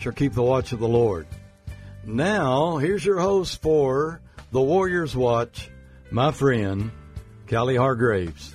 [0.00, 1.26] shall keep the watch of the Lord.
[2.06, 5.70] Now, here's your host for the Warriors Watch,
[6.10, 6.90] my friend,
[7.46, 8.54] Callie Hargraves.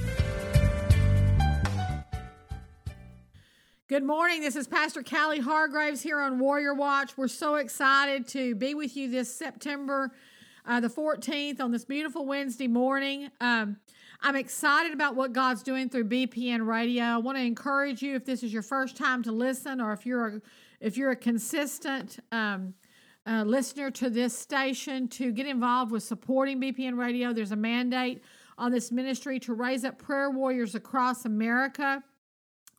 [3.87, 4.41] Good morning.
[4.41, 7.15] This is Pastor Callie Hargraves here on Warrior Watch.
[7.15, 10.12] We're so excited to be with you this September
[10.65, 13.29] uh, the 14th on this beautiful Wednesday morning.
[13.39, 13.77] Um,
[14.21, 17.03] I'm excited about what God's doing through BPN Radio.
[17.03, 20.07] I want to encourage you if this is your first time to listen, or if
[20.07, 20.41] you're a,
[20.79, 22.73] if you're a consistent um,
[23.27, 27.34] uh, listener to this station, to get involved with supporting BPN Radio.
[27.34, 28.21] There's a mandate
[28.57, 32.03] on this ministry to raise up prayer warriors across America.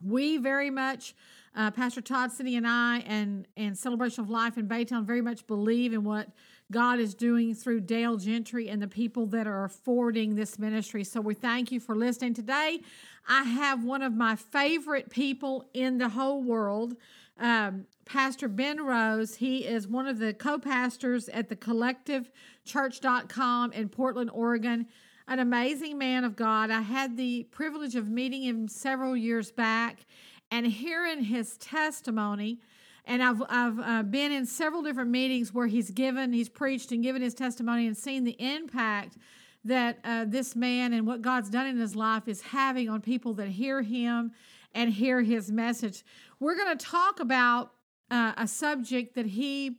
[0.01, 1.15] We very much,
[1.55, 5.47] uh, Pastor Todd City and I, and and Celebration of Life in Baytown, very much
[5.47, 6.29] believe in what
[6.71, 11.05] God is doing through Dale Gentry and the people that are affording this ministry.
[11.05, 12.35] So we thank you for listening.
[12.35, 12.81] Today,
[13.29, 16.97] I have one of my favorite people in the whole world,
[17.39, 19.37] um, Pastor Ben Rose.
[19.37, 24.87] He is one of the co pastors at the collectivechurch.com in Portland, Oregon.
[25.29, 26.71] An amazing man of God.
[26.71, 30.07] I had the privilege of meeting him several years back
[30.51, 32.61] and hearing his testimony
[33.07, 37.03] and I've I've uh, been in several different meetings where he's given, he's preached and
[37.03, 39.17] given his testimony and seen the impact
[39.65, 43.35] that uh, this man and what God's done in his life is having on people
[43.35, 44.33] that hear him
[44.75, 46.05] and hear his message.
[46.39, 47.73] We're going to talk about
[48.11, 49.79] uh, a subject that he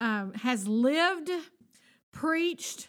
[0.00, 1.30] um, has lived,
[2.12, 2.88] preached,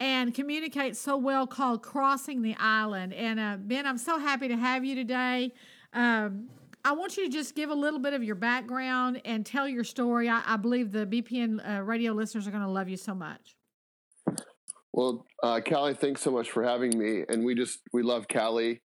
[0.00, 3.14] and communicates so well called Crossing the Island.
[3.14, 5.52] And uh, Ben, I'm so happy to have you today.
[5.94, 6.48] Um,
[6.84, 9.82] I want you to just give a little bit of your background and tell your
[9.82, 10.28] story.
[10.28, 13.56] I, I believe the BPN uh, radio listeners are going to love you so much.
[14.92, 17.24] Well, uh, Callie, thanks so much for having me.
[17.28, 18.82] And we just, we love Callie.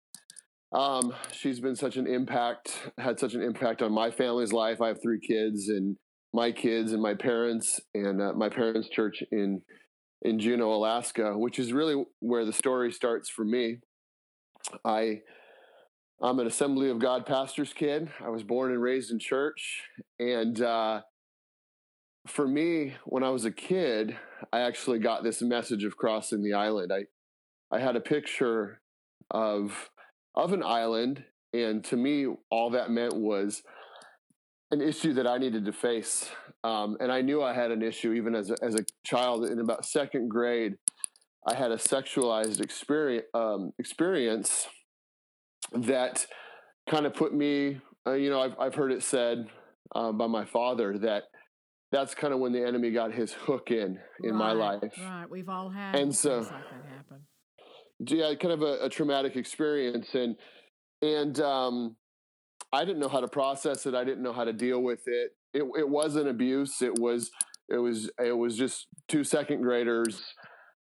[0.72, 4.81] Um, she's been such an impact, had such an impact on my family's life.
[4.81, 5.97] I have three kids and
[6.31, 9.62] my kids and my parents and uh, my parents' church in,
[10.22, 13.80] in Juneau, Alaska, which is really where the story starts for me.
[14.85, 15.22] I,
[16.22, 18.09] I'm an Assembly of God pastor's kid.
[18.24, 19.81] I was born and raised in church.
[20.19, 21.01] And uh,
[22.28, 24.16] for me, when I was a kid,
[24.53, 26.91] I actually got this message of crossing the island.
[26.94, 28.81] I, I had a picture
[29.31, 29.90] of,
[30.44, 31.23] of an island.
[31.53, 33.63] And to me, all that meant was
[34.72, 36.29] an issue that I needed to face.
[36.63, 39.45] Um, and I knew I had an issue even as a, as a child.
[39.45, 40.75] In about second grade,
[41.47, 44.67] I had a sexualized experience, um, experience
[45.73, 46.25] that
[46.89, 49.47] kind of put me, uh, you know, I've, I've heard it said
[49.95, 51.23] uh, by my father that
[51.91, 54.94] that's kind of when the enemy got his hook in in right, my life.
[55.00, 57.21] Right, we've all had and so like that happen.
[57.99, 60.35] Yeah, kind of a, a traumatic experience, and
[61.01, 61.95] and um,
[62.71, 63.95] I didn't know how to process it.
[63.95, 65.31] I didn't know how to deal with it.
[65.53, 66.81] It it wasn't abuse.
[66.81, 67.31] It was
[67.69, 70.33] it was it was just two second graders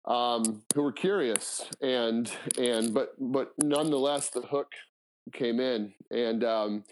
[0.07, 4.73] um, who were curious and and but but nonetheless the hook
[5.33, 6.85] came in and um,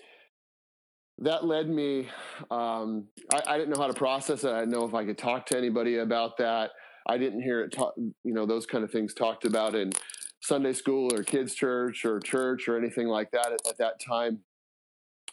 [1.19, 2.09] that led me
[2.51, 5.19] um, I, I, didn't know how to process it i didn't know if i could
[5.19, 6.71] talk to anybody about that
[7.09, 9.93] i didn't hear it you know those kind of things talked about in
[10.41, 14.41] sunday school or kids church or church or anything like that at, at that time.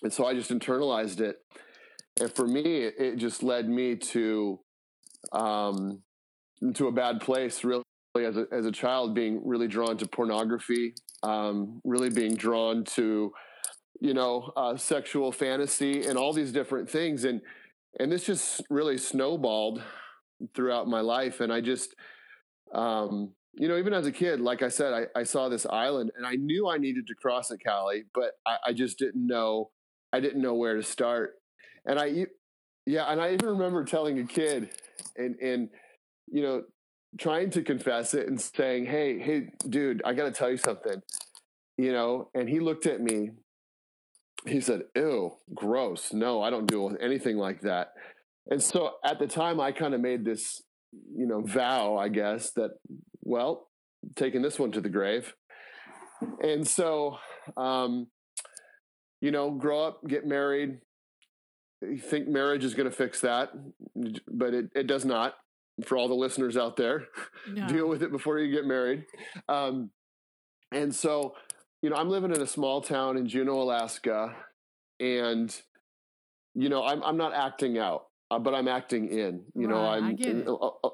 [0.04, 1.38] And so i just internalized it.
[2.20, 4.60] And for me it, just led me to
[5.32, 6.02] um,
[6.62, 7.84] into a bad place really
[8.18, 10.94] as a, as a child being really drawn to pornography
[11.26, 13.34] um, really being drawn to
[14.00, 17.24] you know uh, sexual fantasy and all these different things.
[17.24, 17.42] And
[18.00, 19.82] and this just really snowballed
[20.54, 21.96] throughout my life and i just
[22.74, 26.12] um, you know even as a kid like i said I, I, saw this island
[26.18, 29.72] and i knew i needed to cross it Callie, but I, I just didn't know
[30.12, 31.36] i didn't know where to start
[31.86, 32.26] and i
[32.86, 34.70] yeah and i even remember telling a kid
[35.16, 35.70] and and
[36.32, 36.64] you know,
[37.18, 41.02] trying to confess it and saying, "Hey, hey, dude, I got to tell you something,"
[41.78, 42.30] you know.
[42.34, 43.32] And he looked at me.
[44.46, 46.14] He said, "Ew, gross.
[46.14, 47.94] No, I don't do anything like that."
[48.50, 50.62] And so at the time, I kind of made this,
[51.16, 52.72] you know, vow, I guess, that
[53.22, 53.68] well,
[54.16, 55.34] taking this one to the grave.
[56.42, 57.18] And so,
[57.58, 58.08] um,
[59.22, 60.78] you know, grow up, get married,
[61.82, 63.50] you think marriage is going to fix that,
[64.32, 65.34] but it, it does not.
[65.86, 67.08] For all the listeners out there,
[67.52, 67.68] No.
[67.68, 69.04] deal with it before you get married.
[69.50, 69.90] Um,
[70.72, 71.36] and so,
[71.82, 74.34] you know, I'm living in a small town in Juneau, Alaska,
[75.02, 75.54] and
[76.54, 79.44] you know, I'm I'm not acting out, uh, but I'm acting in.
[79.54, 80.90] You know, Right, I I'm uh, uh,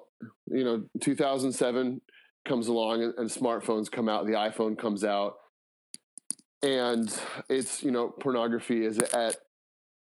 [0.48, 2.02] you know, 2007
[2.46, 5.36] comes along and, and smartphones come out, the iPhone comes out,
[6.62, 7.14] and
[7.50, 9.36] it's you know, pornography is at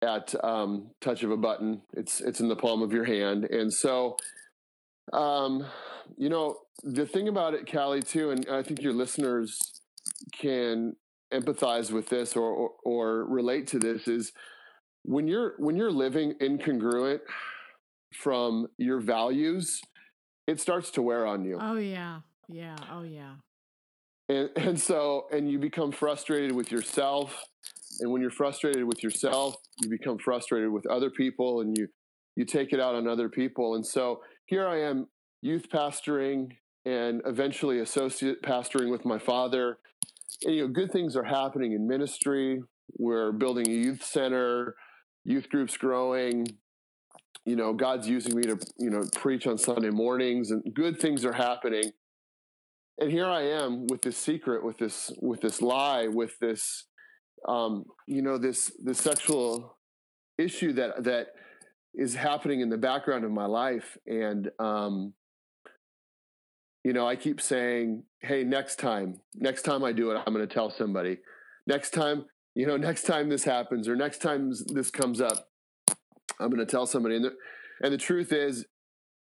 [0.02, 1.82] at um, touch of a button.
[1.94, 4.16] It's it's in the palm of your hand, and so,
[5.12, 5.64] um,
[6.16, 9.58] you know, the thing about it, Callie, too, and I think your listeners
[10.32, 10.96] can
[11.32, 14.32] empathize with this or, or or relate to this is
[15.06, 17.20] when you're when you're living incongruent
[18.14, 19.80] from your values,
[20.46, 21.58] it starts to wear on you.
[21.60, 23.34] Oh yeah, yeah, oh yeah.
[24.28, 27.44] and and so and you become frustrated with yourself.
[28.00, 31.88] And when you're frustrated with yourself you become frustrated with other people and you
[32.34, 33.74] you take it out on other people.
[33.74, 35.06] And so here i am
[35.42, 36.50] youth pastoring
[36.84, 39.78] and eventually associate pastoring with my father.
[40.44, 42.62] And you know good things are happening in ministry.
[42.98, 44.74] We're building a youth center
[45.26, 46.46] youth groups growing.
[47.44, 51.25] You know god's using me to you know preach on sunday mornings and good things
[51.25, 51.93] are happening.
[52.99, 56.87] And here I am with this secret, with this with this lie, with this
[57.46, 59.76] um, you know this this sexual
[60.38, 61.28] issue that that
[61.94, 65.12] is happening in the background of my life, and um,
[66.84, 70.46] you know I keep saying, "Hey, next time, next time I do it, I'm going
[70.46, 71.19] to tell somebody.
[71.67, 72.25] Next time,
[72.56, 75.50] you know, next time this happens, or next time this comes up,
[76.40, 77.32] I'm going to tell somebody." And the,
[77.82, 78.64] and the truth is,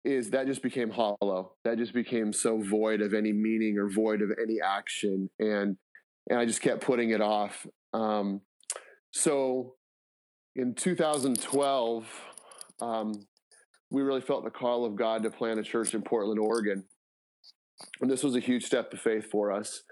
[0.06, 1.52] is that just became hollow.
[1.66, 5.76] That just became so void of any meaning or void of any action, and
[6.30, 7.68] and I just kept putting it off.
[7.94, 8.40] Um,
[9.12, 9.76] so
[10.56, 12.06] in 2012,
[12.82, 13.28] um,
[13.92, 16.86] we really felt the call of God to plant a church in Portland, Oregon,
[18.00, 19.84] and this was a huge step of faith for us.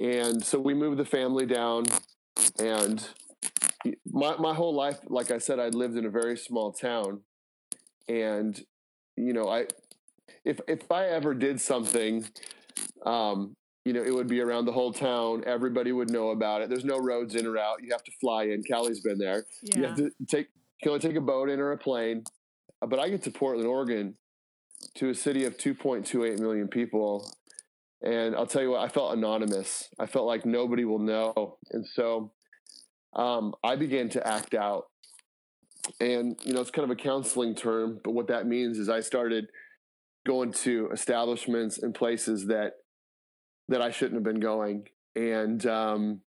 [0.00, 1.84] And so we moved the family down,
[2.62, 3.08] and
[4.10, 7.20] my my whole life, like I said, I'd lived in a very small town,
[8.08, 8.60] and
[9.16, 9.66] you know, I
[10.44, 12.26] if if I ever did something,
[13.04, 15.42] um, you know, it would be around the whole town.
[15.46, 16.68] Everybody would know about it.
[16.68, 17.82] There's no roads in or out.
[17.82, 18.62] You have to fly in.
[18.62, 19.44] Callie's been there.
[19.62, 19.76] Yeah.
[19.76, 22.24] You have to take you can only take a boat in or a plane.
[22.80, 24.16] Uh, But I get to Portland, Oregon,
[24.96, 27.32] to a city of 2.28 million people,
[28.02, 29.88] and I'll tell you what, I felt anonymous.
[30.00, 32.32] I felt like nobody will know, and so
[33.14, 34.84] um, I began to act out.
[36.00, 39.00] And you know it's kind of a counseling term but what that means is i
[39.00, 39.48] started
[40.24, 42.74] going to establishments and places that
[43.68, 44.86] that i shouldn't have been going.
[45.16, 46.20] And um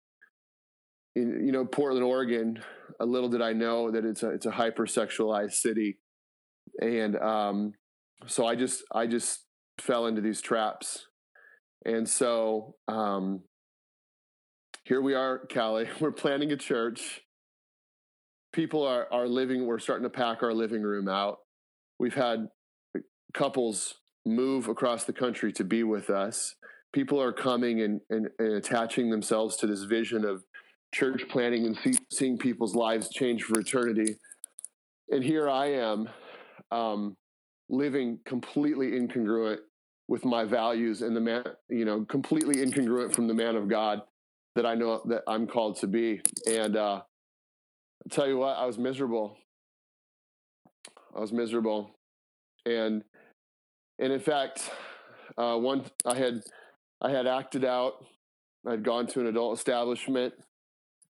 [1.14, 2.62] in, you know portland oregon
[2.98, 5.98] a little did i know that it's a it's a hypersexualized city.
[6.80, 7.74] And um
[8.26, 9.44] so i just i just
[9.78, 11.06] fell into these traps.
[11.84, 13.42] And so um
[14.84, 15.88] here we are callie.
[16.00, 17.22] We're planning a church.
[18.52, 21.38] People are are living we're starting to pack our living room out.
[21.98, 22.48] We've had
[23.32, 23.94] couples
[24.26, 26.54] move across the country to be with us.
[26.92, 30.44] People are coming and, and, and attaching themselves to this vision of
[30.94, 34.16] church planning and see, seeing people's lives change for eternity.
[35.08, 36.08] And here i am
[36.70, 37.16] um,
[37.70, 39.60] living completely incongruent
[40.08, 44.02] with my values and the man you know completely incongruent from the man of god
[44.54, 47.00] that i know that i'm called to be and uh
[48.04, 49.36] I'll tell you what, I was miserable.
[51.16, 51.90] I was miserable,
[52.66, 53.04] and
[53.98, 54.70] and in fact,
[55.38, 56.42] uh, one I had
[57.00, 58.04] I had acted out.
[58.66, 60.34] I had gone to an adult establishment,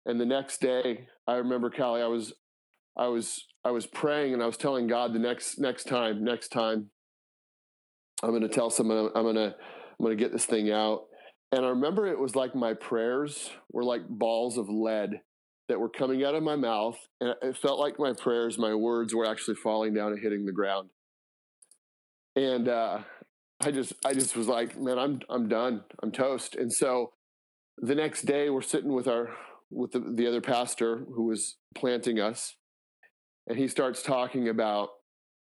[0.04, 2.02] and the next day, I remember Callie.
[2.02, 2.34] I was
[2.96, 6.49] I was I was praying, and I was telling God the next next time, next
[6.49, 6.90] time,
[8.22, 11.04] I'm going to tell someone I'm going to I'm going to get this thing out.
[11.52, 15.21] And I remember it was like my prayers were like balls of lead
[15.68, 19.14] that were coming out of my mouth and it felt like my prayers my words
[19.14, 20.88] were actually falling down and hitting the ground.
[22.35, 23.00] And uh,
[23.61, 25.85] i just i just was like man i'm i'm done.
[26.02, 26.56] I'm toast.
[26.56, 27.12] And so
[27.78, 29.30] the next day we're sitting with our
[29.71, 32.56] with the, the other pastor who was planting us
[33.47, 34.90] and he starts talking about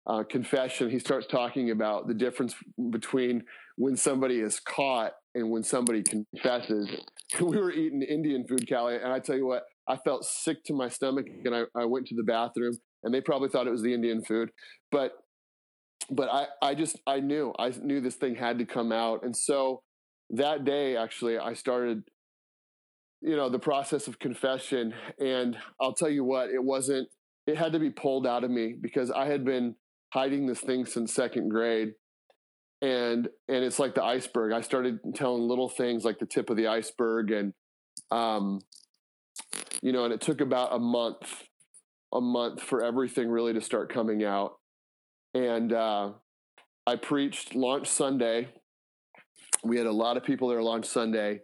[0.07, 0.89] uh, confession.
[0.89, 2.55] He starts talking about the difference
[2.89, 3.43] between
[3.77, 6.89] when somebody is caught and when somebody confesses
[7.39, 10.73] we were eating indian food callie and i tell you what I felt sick to
[10.73, 13.81] my stomach and I, I went to the bathroom and they probably thought it was
[13.81, 14.49] the Indian food.
[14.91, 15.13] But
[16.09, 19.23] but I, I just I knew I knew this thing had to come out.
[19.23, 19.81] And so
[20.31, 22.03] that day actually I started
[23.21, 27.07] you know the process of confession and I'll tell you what it wasn't
[27.45, 29.75] it had to be pulled out of me because I had been
[30.13, 31.93] hiding this thing since second grade.
[32.83, 34.51] And and it's like the iceberg.
[34.51, 37.53] I started telling little things like the tip of the iceberg and
[38.11, 38.59] um
[39.81, 41.43] you know, and it took about a month
[42.13, 44.55] a month for everything really to start coming out.
[45.33, 46.11] And uh
[46.85, 48.49] I preached launch Sunday.
[49.63, 51.39] We had a lot of people there launch Sunday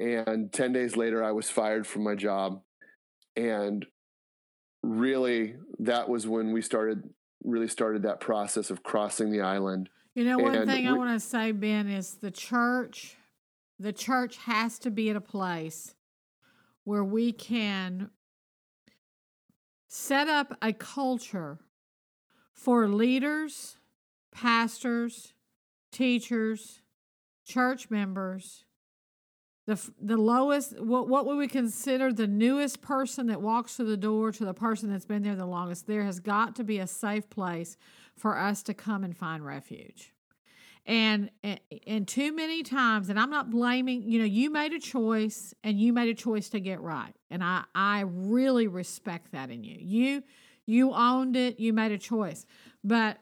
[0.00, 2.60] and 10 days later I was fired from my job
[3.36, 3.86] and
[4.82, 7.04] really that was when we started
[7.44, 9.88] really started that process of crossing the island.
[10.14, 13.16] You know, one and thing I want to say, Ben, is the church,
[13.78, 15.94] the church has to be at a place
[16.84, 18.10] where we can
[19.88, 21.58] set up a culture
[22.52, 23.78] for leaders,
[24.32, 25.32] pastors,
[25.90, 26.82] teachers,
[27.46, 28.64] church members
[29.66, 33.96] the the lowest what what would we consider the newest person that walks through the
[33.96, 35.86] door to the person that's been there the longest.
[35.86, 37.76] There has got to be a safe place
[38.16, 40.12] for us to come and find refuge
[40.84, 41.30] and
[41.86, 45.80] and too many times and i'm not blaming you know you made a choice and
[45.80, 49.76] you made a choice to get right and i i really respect that in you
[49.80, 50.22] you
[50.66, 52.44] you owned it you made a choice
[52.82, 53.18] but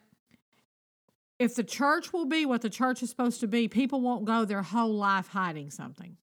[1.39, 4.47] if the church will be what the church is supposed to be people won't go
[4.47, 6.17] their whole life hiding something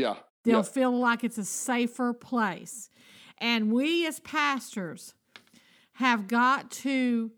[0.00, 0.16] yeah.
[0.44, 0.62] They'll yeah.
[0.62, 2.90] feel like it's a safer place.
[3.38, 5.14] And we as pastors
[5.94, 7.32] have got to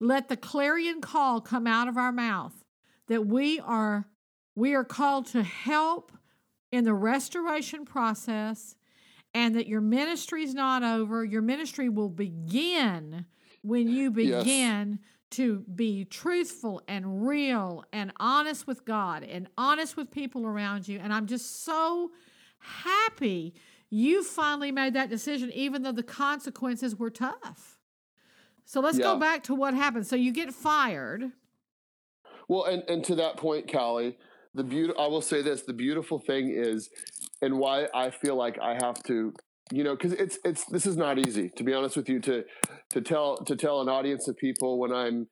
[0.00, 2.64] let the clarion call come out of our mouth
[3.08, 4.06] that we are
[4.56, 6.12] we are called to help
[6.72, 8.76] in the restoration process
[9.32, 11.24] and that your ministry is not over.
[11.24, 13.26] Your ministry will begin
[13.62, 14.98] when you begin yes
[15.30, 20.98] to be truthful and real and honest with God and honest with people around you.
[20.98, 22.10] And I'm just so
[22.58, 23.54] happy
[23.90, 27.69] you finally made that decision, even though the consequences were tough.
[28.70, 29.06] So let's yeah.
[29.06, 30.06] go back to what happened.
[30.06, 31.32] So you get fired.
[32.46, 34.16] Well, and, and to that point, Callie,
[34.54, 36.88] the beauty I will say this: the beautiful thing is,
[37.42, 39.34] and why I feel like I have to
[39.72, 42.44] you know because it's it's this is not easy to be honest with you to
[42.90, 45.28] to tell to tell an audience of people when i'm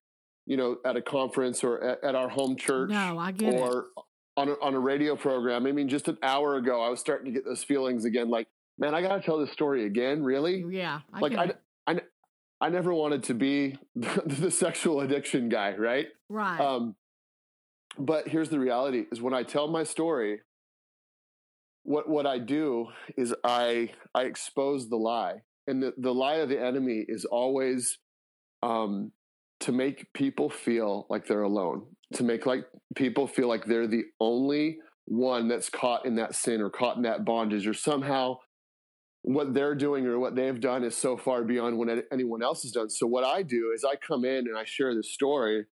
[0.47, 3.79] you know at a conference or at, at our home church no, I get or
[3.97, 4.03] it.
[4.37, 7.27] on a, on a radio program i mean just an hour ago i was starting
[7.27, 8.47] to get those feelings again like
[8.79, 11.53] man i gotta tell this story again really yeah I like I, I
[12.61, 16.07] i never wanted to be the, the sexual addiction guy right?
[16.29, 16.61] Right.
[16.61, 16.95] Um
[17.99, 20.41] but here's the reality is when i tell my story
[21.89, 25.37] what what I do is I I expose the lie,
[25.67, 27.99] and the, the lie of the enemy is always
[28.63, 29.13] um,
[29.61, 34.05] to make people feel like they're alone, to make like people feel like they're the
[34.21, 38.37] only one that's caught in that sin or caught in that bondage, or somehow
[39.35, 42.73] what they're doing or what they've done is so far beyond what anyone else has
[42.73, 42.89] done.
[42.89, 45.67] So what I do is I come in and I share the story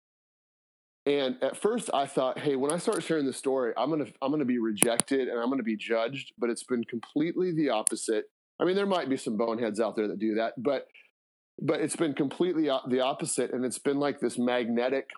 [1.04, 4.30] and at first I thought, hey, when I start sharing the story, I'm gonna I'm
[4.30, 6.32] gonna be rejected and I'm gonna be judged.
[6.38, 8.26] But it's been completely the opposite.
[8.60, 10.86] I mean, there might be some boneheads out there that do that, but
[11.60, 15.08] but it's been completely the opposite, and it's been like this magnetic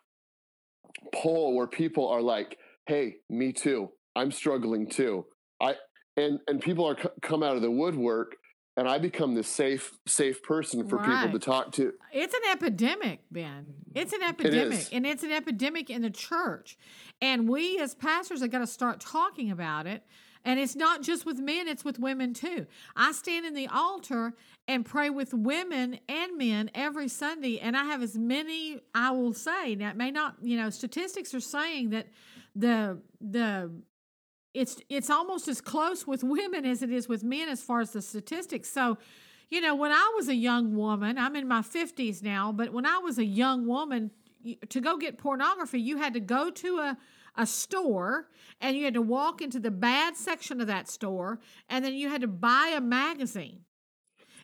[1.12, 3.90] pull where people are like, "Hey, me too.
[4.16, 5.26] I'm struggling too."
[5.60, 5.74] I
[6.16, 8.36] and and people are c- come out of the woodwork
[8.76, 11.24] and I become this safe safe person for right.
[11.24, 11.92] people to talk to.
[12.12, 13.66] It's an epidemic, Ben.
[13.94, 16.76] It's an epidemic, it and it's an epidemic in the church.
[17.22, 20.02] And we as pastors have got to start talking about it.
[20.46, 22.66] And it's not just with men, it's with women too.
[22.94, 24.34] I stand in the altar
[24.68, 29.32] and pray with women and men every Sunday, and I have as many, I will
[29.32, 32.08] say, now it may not, you know, statistics are saying that
[32.54, 33.70] the the
[34.54, 37.92] it's it's almost as close with women as it is with men as far as
[37.92, 38.70] the statistics.
[38.70, 38.96] So,
[39.50, 42.86] you know, when I was a young woman, I'm in my 50s now, but when
[42.86, 44.10] I was a young woman,
[44.68, 46.98] to go get pornography, you had to go to a
[47.36, 48.28] a store
[48.60, 52.08] and you had to walk into the bad section of that store and then you
[52.08, 53.63] had to buy a magazine.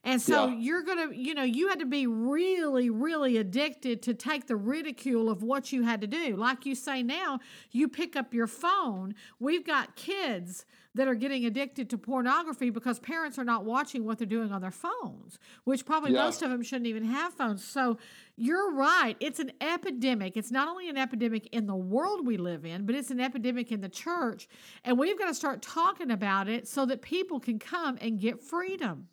[0.03, 0.55] And so yeah.
[0.59, 4.57] you're going to, you know, you had to be really, really addicted to take the
[4.57, 6.37] ridicule of what you had to do.
[6.37, 7.39] Like you say now,
[7.71, 9.15] you pick up your phone.
[9.39, 10.65] We've got kids
[10.95, 14.63] that are getting addicted to pornography because parents are not watching what they're doing on
[14.63, 16.25] their phones, which probably yeah.
[16.25, 17.63] most of them shouldn't even have phones.
[17.63, 17.99] So
[18.37, 19.17] you're right.
[19.21, 20.37] It's an epidemic.
[20.37, 23.71] It's not only an epidemic in the world we live in, but it's an epidemic
[23.71, 24.49] in the church.
[24.83, 28.41] And we've got to start talking about it so that people can come and get
[28.41, 29.09] freedom.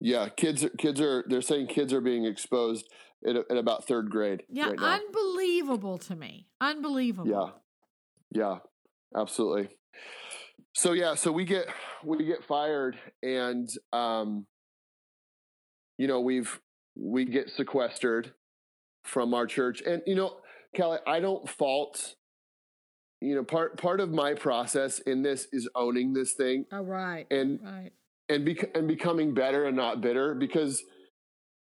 [0.00, 2.86] Yeah, kids kids are they're saying kids are being exposed
[3.22, 4.42] in, at about third grade.
[4.48, 6.48] Yeah, right unbelievable to me.
[6.60, 7.30] Unbelievable.
[7.30, 7.50] Yeah,
[8.30, 8.58] yeah,
[9.18, 9.70] absolutely.
[10.74, 11.66] So yeah, so we get
[12.04, 14.46] we get fired, and um,
[15.98, 16.60] you know, we've
[16.94, 18.32] we get sequestered
[19.04, 20.36] from our church, and you know,
[20.74, 22.14] Kelly, I don't fault.
[23.22, 26.66] You know, part part of my process in this is owning this thing.
[26.70, 27.26] Oh, right.
[27.30, 27.92] And right.
[28.28, 30.82] And bec- and becoming better and not bitter because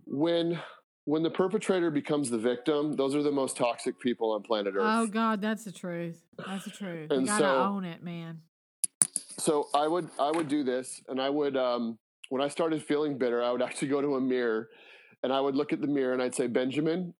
[0.06, 0.60] when
[1.04, 4.82] when the perpetrator becomes the victim, those are the most toxic people on planet Earth.
[4.84, 6.20] Oh God, that's the truth.
[6.46, 7.10] That's the truth.
[7.10, 8.40] And you gotta so- own it, man.
[9.38, 13.18] so I would I would do this, and I would um, when I started feeling
[13.18, 14.68] bitter, I would actually go to a mirror,
[15.22, 17.14] and I would look at the mirror and I'd say, Benjamin,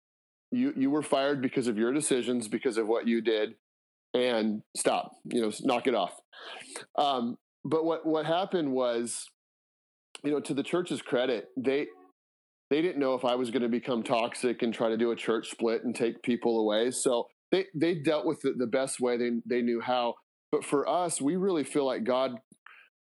[0.50, 3.54] you you were fired because of your decisions, because of what you did,
[4.14, 5.12] and stop.
[5.24, 6.12] You know, knock it off.
[6.96, 9.26] Um, but what what happened was,
[10.24, 11.86] you know, to the church's credit, they
[12.70, 15.16] they didn't know if I was going to become toxic and try to do a
[15.16, 16.90] church split and take people away.
[16.90, 20.14] So they they dealt with it the best way they they knew how.
[20.52, 22.32] But for us, we really feel like God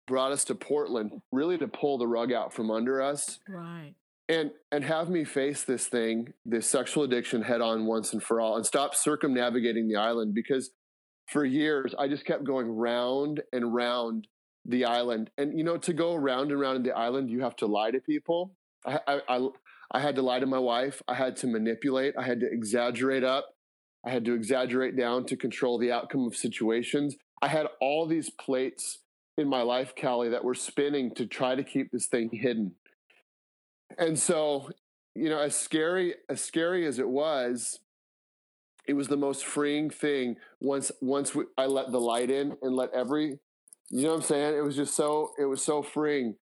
[0.08, 3.94] brought us to Portland really to pull the rug out from under us Right.
[4.28, 8.42] and and have me face this thing, this sexual addiction head on once and for
[8.42, 10.72] all and stop circumnavigating the island because
[11.32, 14.28] for years I just kept going round and round
[14.66, 15.30] the island.
[15.38, 18.00] And you know, to go around and around the island, you have to lie to
[18.00, 18.56] people.
[18.86, 19.48] I, I, I,
[19.92, 21.02] I had to lie to my wife.
[21.08, 22.16] I had to manipulate.
[22.18, 23.56] I had to exaggerate up.
[24.06, 27.16] I had to exaggerate down to control the outcome of situations.
[27.42, 29.00] I had all these plates
[29.38, 32.74] in my life, Callie, that were spinning to try to keep this thing hidden.
[33.98, 34.70] And so,
[35.16, 37.80] you know, as scary as scary as it was,
[38.88, 42.76] it was the most freeing thing once once we, I let the light in and
[42.76, 43.40] let every
[43.90, 44.56] you know what I'm saying?
[44.56, 46.36] It was just so it was so freeing.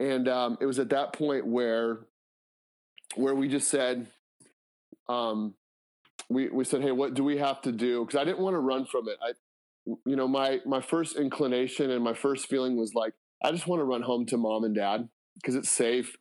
[0.00, 2.00] And um, it was at that point where
[3.14, 4.08] where we just said
[5.08, 5.54] um,
[6.28, 8.60] we we said, "Hey, what do we have to do?" Because I didn't want to
[8.60, 9.16] run from it.
[9.22, 9.32] I,
[10.06, 13.12] you know, my my first inclination and my first feeling was like,
[13.44, 16.16] I just want to run home to mom and dad because it's safe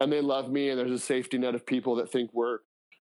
[0.00, 2.58] and they love me, and there's a safety net of people that think we're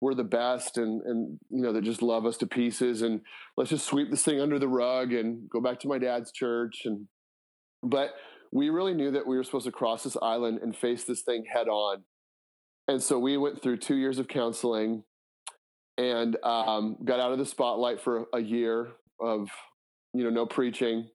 [0.01, 3.02] we're the best and and you know that just love us to pieces.
[3.02, 3.21] And
[3.58, 6.82] let's just sweep this thing under the rug and go back to my dad's church.
[6.86, 7.08] And
[7.84, 8.12] but
[8.52, 11.43] we really knew that we were supposed to cross this island and face this thing
[11.54, 12.04] head on.
[12.88, 15.04] And so we went through two years of counseling
[15.97, 19.50] and um, got out of the spotlight for a year of
[20.13, 21.10] you know no preaching.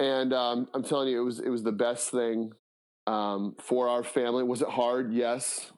[0.00, 2.52] And um, i'm telling you it was it was the best thing
[3.06, 4.42] um, for our family.
[4.42, 5.14] Was it hard?
[5.14, 5.72] Yes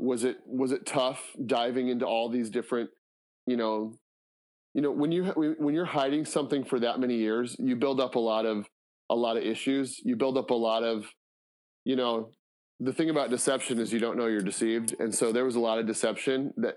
[0.00, 2.90] was it was it tough diving into all these different
[3.46, 3.94] you know
[4.74, 5.24] you know when you
[5.58, 8.66] when you're hiding something for that many years you build up a lot of
[9.10, 10.00] a lot of issues.
[10.02, 11.04] You build up a lot of
[11.84, 12.30] you know
[12.78, 14.94] the thing about deception is you don't know you're deceived.
[14.98, 16.76] And so there was a lot of deception that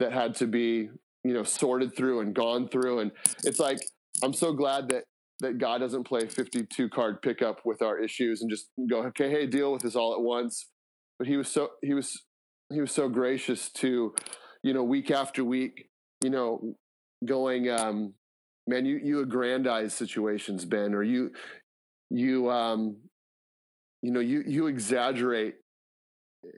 [0.00, 0.88] that had to be
[1.22, 3.00] you know sorted through and gone through.
[3.00, 3.12] And
[3.44, 3.78] it's like
[4.22, 5.04] i'm so glad that
[5.40, 9.46] that god doesn't play 52 card pickup with our issues and just go okay hey
[9.46, 10.70] deal with this all at once.
[11.18, 12.24] But he was so he was
[12.72, 14.14] he was so gracious to
[14.62, 15.88] you know week after week
[16.22, 16.74] you know
[17.24, 18.14] going um
[18.66, 21.30] man you you aggrandize situations ben or you
[22.10, 22.96] you um
[24.02, 25.54] you know you you exaggerate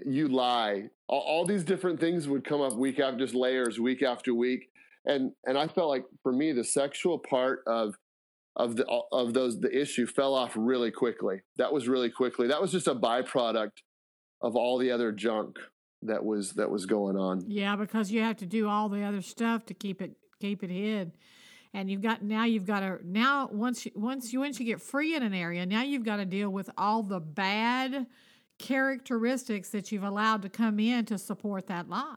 [0.05, 0.88] you lie.
[1.09, 4.69] All, all these different things would come up week after just layers week after week
[5.05, 7.95] and and i felt like for me the sexual part of
[8.57, 11.42] of the of those the issue fell off really quickly.
[11.59, 12.49] That was really quickly.
[12.49, 13.73] That was just a byproduct
[14.42, 15.57] of all the other junk
[16.07, 19.23] that was that was going on Yeah, because you have to do all the other
[19.23, 21.12] stuff to keep it keep it hid.
[21.75, 24.81] And you've got now you've got to now once you, once you once you get
[24.81, 28.07] free in an area, now you've got to deal with all the bad
[28.59, 32.14] characteristics that you've allowed to come in to support that lie.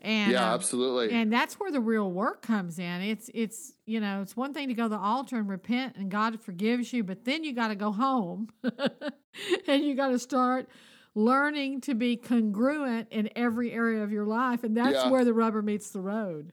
[0.00, 3.00] And yeah um, absolutely and that's where the real work comes in.
[3.00, 6.10] It's it's you know it's one thing to go to the altar and repent and
[6.10, 8.48] God forgives you, but then you got to go home
[9.66, 10.68] and you got to start
[11.14, 15.10] learning to be congruent in every area of your life, and that's Yeah.
[15.10, 16.52] where the rubber meets the road.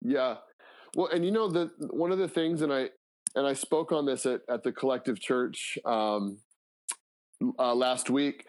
[0.00, 0.38] Yeah.
[0.94, 2.90] Well, and you know the one of the things, and I
[3.36, 6.38] and I spoke on this at, at the collective church um,
[7.58, 8.46] uh, last week.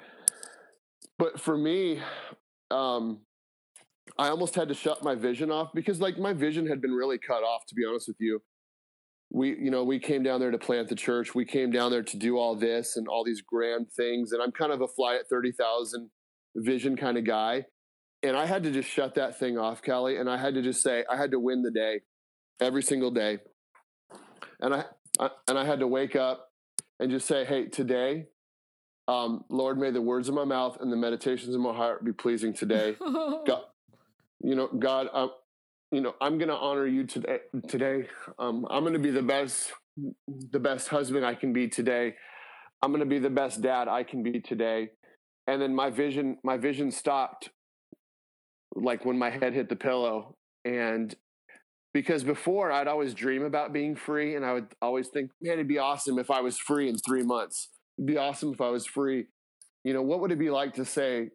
[1.19, 2.01] But for me,
[2.71, 3.21] um,
[4.17, 7.19] I almost had to shut my vision off because, like, my vision had been really
[7.19, 7.65] cut off.
[7.67, 8.41] To be honest with you,
[9.31, 11.33] we you know we came down there to plant the church.
[11.33, 14.31] We came down there to do all this and all these grand things.
[14.31, 16.09] And I'm kind of a fly at thirty thousand
[16.55, 17.65] vision kind of guy
[18.23, 20.17] and I had to just shut that thing off, Kelly.
[20.17, 22.01] And I had to just say, I had to win the day
[22.59, 23.39] every single day.
[24.59, 24.85] And I,
[25.19, 26.49] I and I had to wake up
[26.99, 28.27] and just say, Hey, today,
[29.07, 32.13] um, Lord, may the words of my mouth and the meditations of my heart be
[32.13, 32.95] pleasing today.
[32.99, 33.63] God,
[34.43, 35.07] you know, God,
[35.91, 37.39] you know, I'm to honor you today.
[37.67, 38.07] Today,
[38.39, 39.73] um, I'm to be the best,
[40.51, 42.15] the best husband I can be today.
[42.81, 44.89] I'm to be the best dad I can be today.
[45.47, 47.49] and then my vision my vision stopped
[48.75, 51.15] like when my head hit the pillow and
[51.93, 55.67] because before I'd always dream about being free and I would always think, man, it'd
[55.67, 57.69] be awesome if I was free in three months.
[57.97, 59.25] It'd be awesome if I was free.
[59.83, 61.29] You know, what would it be like to say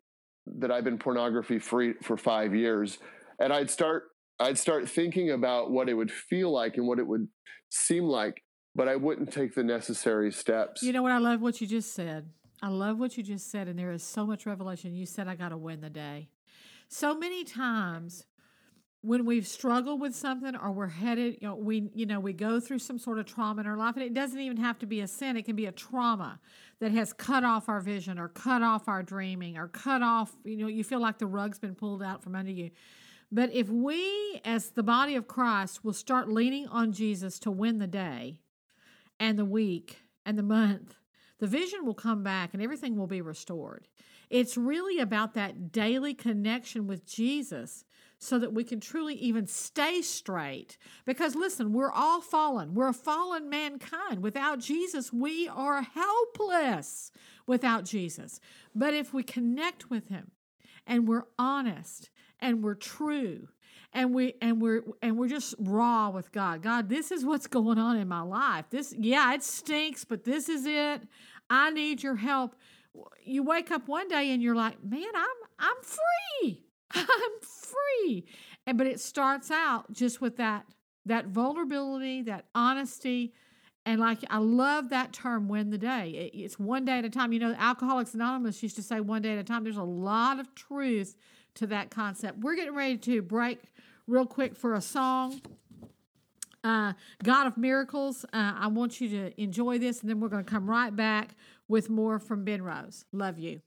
[0.47, 2.99] that I've been pornography free for five years?
[3.38, 4.05] And I'd start
[4.38, 7.29] I'd start thinking about what it would feel like and what it would
[7.70, 8.42] seem like,
[8.75, 10.83] but I wouldn't take the necessary steps.
[10.83, 11.12] You know what?
[11.12, 12.29] I love what you just said.
[12.62, 14.94] I love what you just said, and there is so much revelation.
[14.94, 16.29] You said, I got to win the day.
[16.88, 18.27] So many times
[19.03, 22.59] when we've struggled with something or we're headed, you know, we you know, we go
[22.59, 25.01] through some sort of trauma in our life, and it doesn't even have to be
[25.01, 25.37] a sin.
[25.37, 26.40] It can be a trauma
[26.81, 30.57] that has cut off our vision or cut off our dreaming or cut off, you
[30.57, 32.70] know, you feel like the rug's been pulled out from under you.
[33.30, 37.78] But if we, as the body of Christ, will start leaning on Jesus to win
[37.78, 38.40] the day
[39.18, 40.94] and the week and the month,
[41.38, 43.88] the vision will come back and everything will be restored.
[44.30, 47.84] It's really about that daily connection with Jesus
[48.18, 50.78] so that we can truly even stay straight.
[51.04, 52.74] Because listen, we're all fallen.
[52.74, 54.22] We're a fallen mankind.
[54.22, 57.12] Without Jesus, we are helpless
[57.46, 58.40] without Jesus.
[58.74, 60.30] But if we connect with Him
[60.86, 62.10] and we're honest
[62.40, 63.49] and we're true
[63.96, 66.62] and we and we're and we're just raw with God.
[66.62, 68.66] God, this is what's going on in my life.
[68.70, 71.03] This yeah, it stinks, but this is it.
[71.49, 72.55] I need your help.
[73.25, 76.62] You wake up one day and you're like, "Man, I'm I'm free.
[76.92, 78.27] I'm free."
[78.66, 80.66] And but it starts out just with that
[81.07, 83.33] that vulnerability, that honesty,
[83.87, 86.31] and like I love that term win the day.
[86.35, 87.33] It's one day at a time.
[87.33, 89.64] You know, Alcoholics Anonymous used to say one day at a time.
[89.64, 91.16] There's a lot of truth
[91.57, 92.38] to that concept.
[92.38, 93.61] We're getting ready to break
[94.07, 95.40] real quick for a song.
[96.64, 98.25] Uh, God of Miracles.
[98.33, 101.37] Uh, I want you to enjoy this, and then we're going to come right back
[101.69, 103.05] with more from Ben Rose.
[103.12, 103.61] Love you.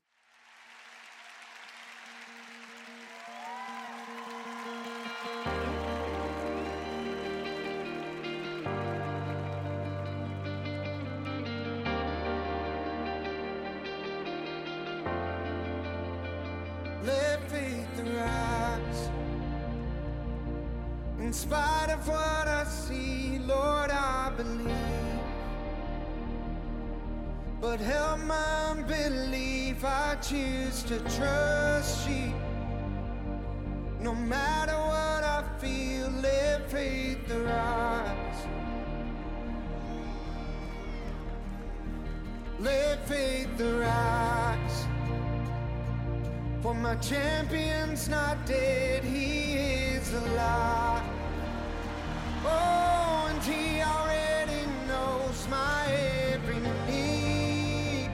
[21.29, 25.19] In spite of what I see, Lord, I believe.
[27.62, 32.33] But help my unbelief, I choose to trust you.
[34.01, 38.47] No matter what I feel, let faith arise.
[42.59, 44.38] Let faith arise.
[46.69, 51.03] For my champion's not dead, he is alive.
[52.45, 55.88] Oh, and he already knows my
[56.32, 58.12] every need.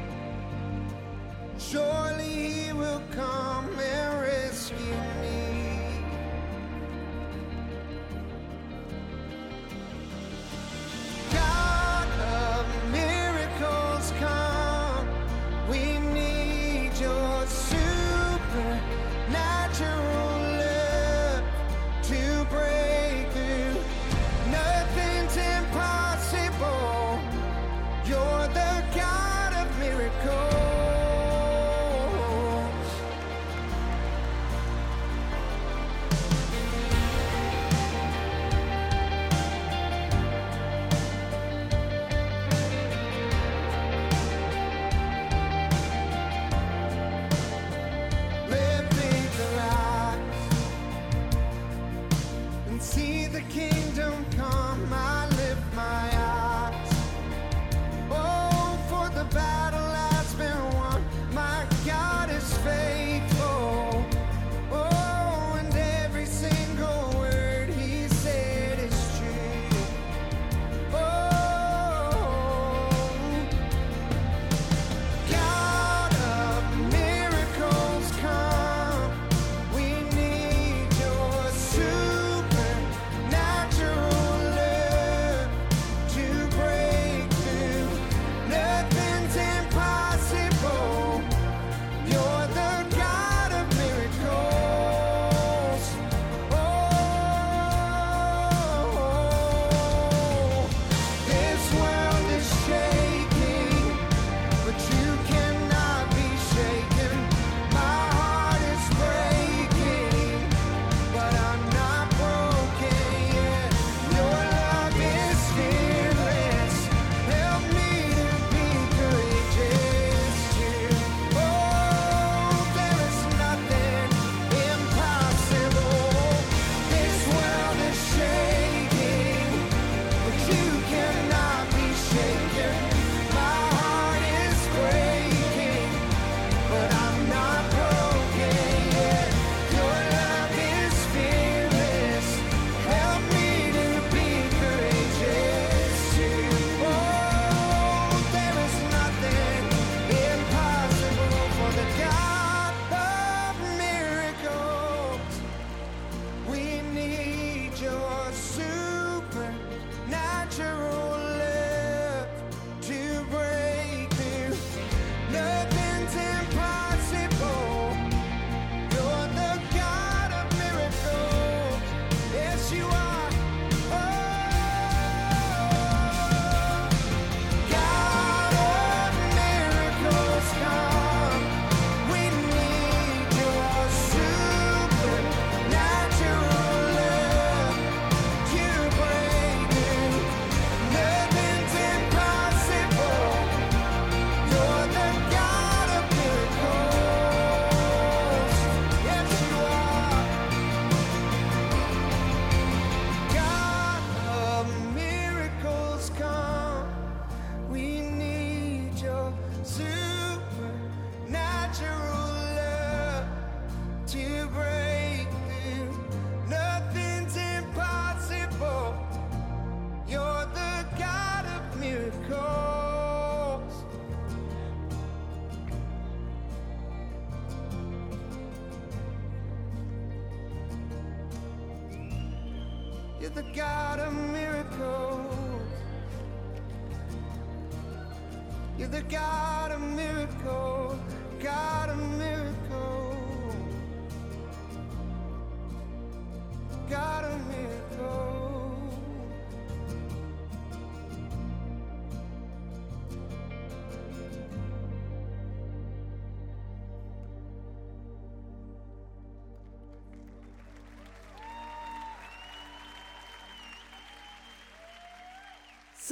[1.57, 2.04] Surely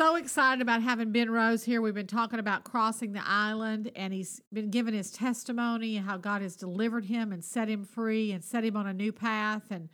[0.03, 1.81] So excited about having Ben Rose here.
[1.81, 6.17] We've been talking about crossing the island, and he's been giving his testimony and how
[6.17, 9.63] God has delivered him and set him free and set him on a new path.
[9.71, 9.87] And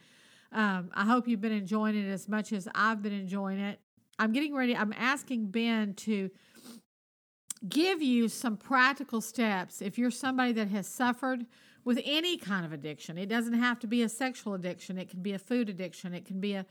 [0.52, 3.82] um, I hope you've been enjoying it as much as I've been enjoying it.
[4.18, 4.76] I'm getting ready.
[4.76, 6.32] I'm asking Ben to
[7.70, 11.46] give you some practical steps if you're somebody that has suffered
[11.86, 13.20] with any kind of addiction.
[13.20, 14.98] It doesn't have to be a sexual addiction.
[14.98, 16.16] It can be a food addiction.
[16.16, 16.66] It can be a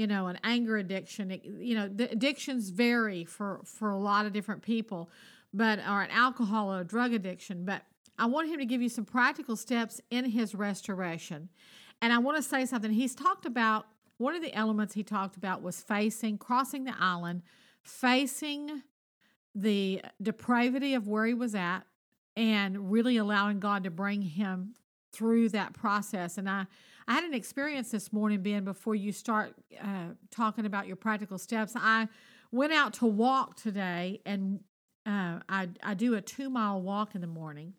[0.00, 1.38] you know an anger addiction.
[1.44, 5.10] You know the addictions vary for for a lot of different people
[5.52, 7.66] but or an alcohol or a drug addiction.
[7.66, 7.82] But
[8.18, 11.50] i want him to give you some practical steps in his restoration.
[12.00, 12.92] And i want to say something.
[12.92, 13.86] He's talked about
[14.16, 17.42] one of the elements he talked about was facing crossing the island
[17.82, 18.82] facing
[19.54, 21.80] the depravity of where he was at
[22.36, 24.74] and really allowing god to bring him
[25.12, 26.38] through that process.
[26.38, 26.66] And i
[27.10, 31.38] I had an experience this morning, Ben, before you start uh, talking about your practical
[31.38, 31.72] steps.
[31.74, 32.06] I
[32.52, 34.60] went out to walk today, and
[35.04, 37.74] uh, I, I do a two mile walk in the morning.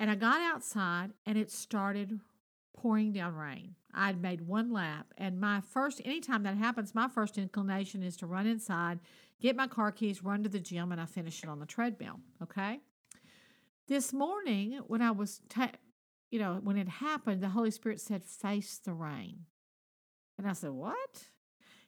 [0.00, 2.18] And I got outside, and it started
[2.76, 3.76] pouring down rain.
[3.94, 8.26] I'd made one lap, and my first, anytime that happens, my first inclination is to
[8.26, 8.98] run inside,
[9.40, 12.18] get my car keys, run to the gym, and I finish it on the treadmill.
[12.42, 12.80] Okay.
[13.86, 15.40] This morning, when I was
[16.30, 19.46] you know, when it happened, the Holy Spirit said, face the rain.
[20.38, 21.24] And I said, What?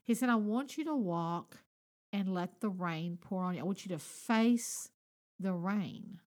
[0.05, 1.59] He said, I want you to walk
[2.12, 3.61] and let the rain pour on you.
[3.61, 4.90] I want you to face
[5.40, 6.20] the rain.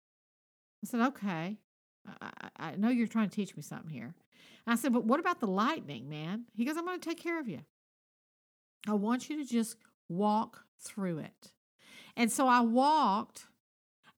[0.82, 1.58] I said, Okay.
[2.22, 4.14] I, I know you're trying to teach me something here.
[4.66, 6.44] I said, But what about the lightning, man?
[6.56, 7.60] He goes, I'm going to take care of you.
[8.88, 9.76] I want you to just
[10.08, 11.52] walk through it.
[12.16, 13.46] And so I walked.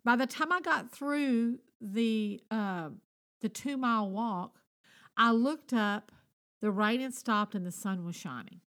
[0.05, 2.91] By the time I got through the uh,
[3.41, 4.61] the two mile walk,
[5.17, 6.13] I looked up,
[6.61, 8.61] the rain had stopped, and the sun was shining.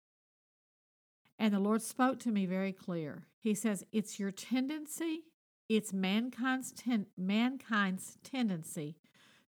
[1.39, 3.27] And the Lord spoke to me very clear.
[3.39, 5.23] He says, It's your tendency,
[5.69, 8.97] it's mankind's, ten- mankind's tendency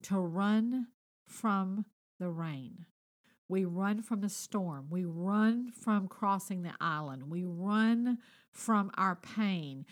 [0.04, 0.88] to run
[1.26, 1.86] from
[2.20, 2.86] the rain.
[3.48, 4.88] We run from the storm.
[4.90, 7.30] We run from crossing the island.
[7.30, 8.18] We run
[8.52, 9.86] from our pain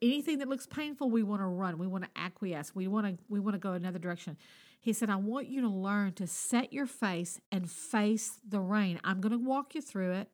[0.00, 3.24] anything that looks painful we want to run we want to acquiesce we want to
[3.28, 4.36] we want to go another direction.
[4.80, 9.00] He said i want you to learn to set your face and face the rain.
[9.04, 10.28] I'm going to walk you through it.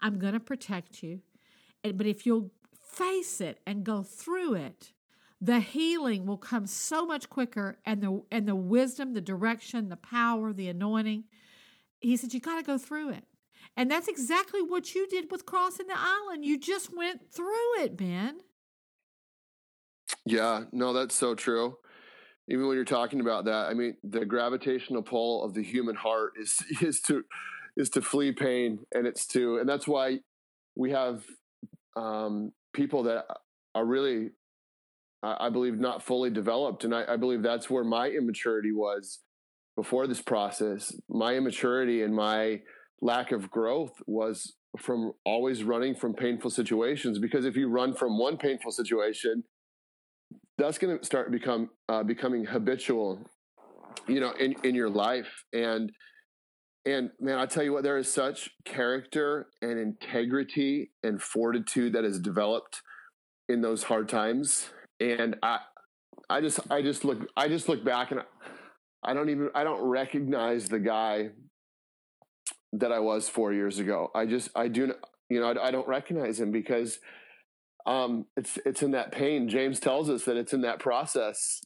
[0.00, 1.20] I'm going to protect you.
[1.82, 2.50] But if you'll
[2.82, 4.92] face it and go through it
[5.40, 9.96] the healing will come so much quicker and the and the wisdom the direction the
[9.96, 11.24] power the anointing.
[12.00, 13.24] He said you got to go through it.
[13.76, 16.44] And that's exactly what you did with crossing the island.
[16.44, 18.40] You just went through it ben
[20.26, 21.76] yeah, no, that's so true.
[22.48, 26.32] Even when you're talking about that, I mean, the gravitational pull of the human heart
[26.40, 27.24] is is to
[27.76, 30.18] is to flee pain, and it's to, and that's why
[30.74, 31.24] we have
[31.94, 33.26] um, people that
[33.74, 34.30] are really,
[35.22, 39.20] I, I believe, not fully developed, and I, I believe that's where my immaturity was
[39.76, 40.92] before this process.
[41.08, 42.62] My immaturity and my
[43.02, 48.18] lack of growth was from always running from painful situations because if you run from
[48.18, 49.44] one painful situation
[50.58, 53.20] that's going to start become uh, becoming habitual
[54.08, 55.44] you know in in your life.
[55.52, 55.92] And
[56.84, 62.04] and man i tell you what there is such character and integrity and fortitude that
[62.04, 62.82] is developed
[63.48, 64.70] in those hard times.
[65.00, 65.58] And i
[66.30, 68.22] i just i just look i just look back and
[69.02, 71.30] i, don't even i don't recognize the guy
[72.72, 74.10] that i was four years ago.
[74.14, 74.92] I just i do
[75.28, 76.98] you know I, I don't recognize him because
[77.86, 79.48] um, it's it's in that pain.
[79.48, 81.60] James tells us that it's in that process.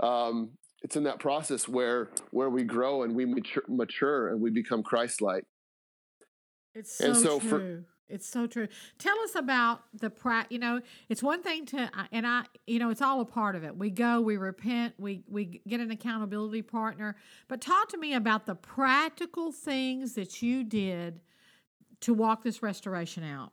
[0.00, 4.50] Um, it's in that process where where we grow and we mature, mature and we
[4.50, 5.44] become Christ-like.
[6.74, 7.48] It's so, so true.
[7.48, 8.66] For, it's so true.
[8.98, 10.46] Tell us about the pra.
[10.50, 13.62] You know, it's one thing to, and I, you know, it's all a part of
[13.62, 13.76] it.
[13.76, 17.16] We go, we repent, we we get an accountability partner.
[17.46, 21.20] But talk to me about the practical things that you did
[22.00, 23.52] to walk this restoration out.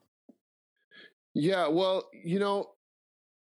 [1.40, 2.72] Yeah, well, you know,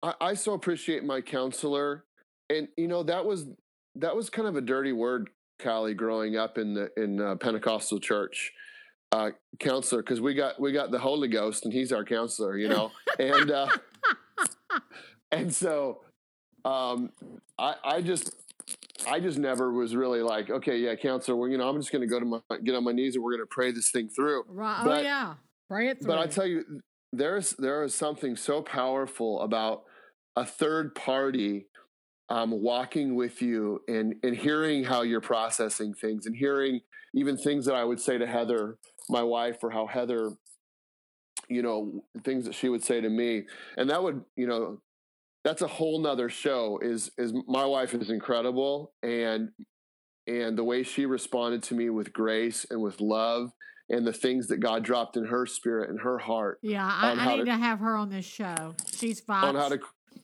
[0.02, 2.04] I, I so appreciate my counselor,
[2.48, 3.46] and you know that was
[3.96, 7.98] that was kind of a dirty word, Callie, growing up in the in uh, Pentecostal
[8.00, 8.52] church.
[9.12, 12.68] uh, counselor because we got we got the Holy Ghost and he's our counselor, you
[12.68, 13.66] know, and uh,
[15.32, 16.00] and so
[16.64, 17.10] um,
[17.58, 18.34] I I just
[19.08, 22.00] I just never was really like okay yeah counselor well you know I'm just going
[22.02, 24.08] to go to my get on my knees and we're going to pray this thing
[24.08, 24.44] through.
[24.48, 24.80] Right.
[24.80, 25.34] oh But- yeah.
[25.68, 26.08] Pray it through.
[26.08, 26.64] But I tell you,
[27.12, 29.82] there's there is something so powerful about
[30.36, 31.66] a third party
[32.28, 36.80] um, walking with you and and hearing how you're processing things and hearing
[37.14, 38.78] even things that I would say to Heather,
[39.10, 40.30] my wife, or how Heather,
[41.48, 43.42] you know, things that she would say to me,
[43.76, 44.80] and that would you know.
[45.44, 46.78] That's a whole nother show.
[46.80, 49.48] Is is my wife is incredible, and
[50.28, 53.50] and the way she responded to me with grace and with love
[53.92, 57.36] and the things that God dropped in her spirit and her heart yeah, I, I
[57.36, 58.74] need to- to, have her on this show.
[58.92, 59.44] She's fine.
[59.44, 59.78] on how to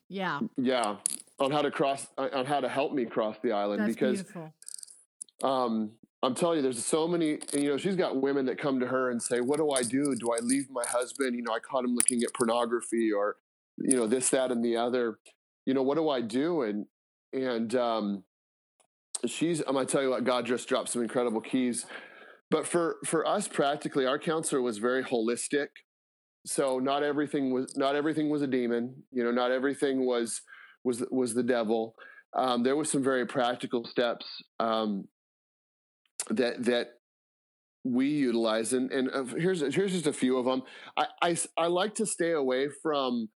[0.08, 0.96] yeah, yeah
[1.38, 4.52] on how to cross on how to help me cross the island that's because beautiful.
[5.42, 8.86] um I'm telling you there's so many you know she's got women that come to
[8.86, 11.60] her and say what do I do do I leave my husband you know I
[11.60, 13.36] caught him looking at pornography or
[13.76, 15.18] you know this that and the other
[15.64, 16.86] you know what do I do and
[17.32, 18.24] and um
[19.26, 21.86] she's I'm gonna tell you what God just dropped some incredible keys
[22.50, 25.68] but for for us practically our counselor was very holistic.
[26.46, 30.40] So not everything was not everything was a demon you know not everything was
[30.84, 31.94] was was the devil.
[32.36, 34.26] Um, there was some very practical steps
[34.60, 35.08] um,
[36.30, 36.88] that that
[37.84, 40.62] we utilize and and uh, here's here's just a few of them
[40.96, 43.28] I, I I like to stay away from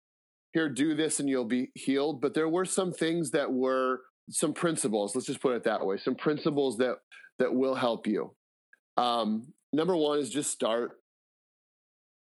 [0.52, 4.52] here do this and you'll be healed but there were some things that were some
[4.52, 6.96] principles let's just put it that way some principles that
[7.38, 8.34] that will help you
[9.00, 11.00] um, number one is just start.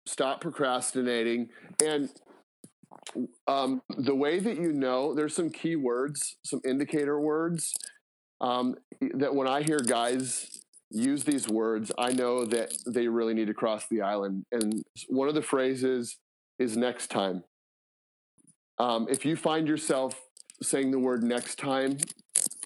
[0.06, 1.50] Stop procrastinating.
[1.84, 2.10] And
[3.48, 7.74] um, the way that you know there's some key words some indicator words
[8.42, 8.76] um,
[9.14, 10.60] that when i hear guys
[10.90, 14.46] use these words i know that they really need to cross the island.
[14.52, 16.18] And one of the phrases
[16.60, 17.44] is next time.
[18.80, 20.20] Um, if you find yourself
[20.62, 21.98] saying the word next time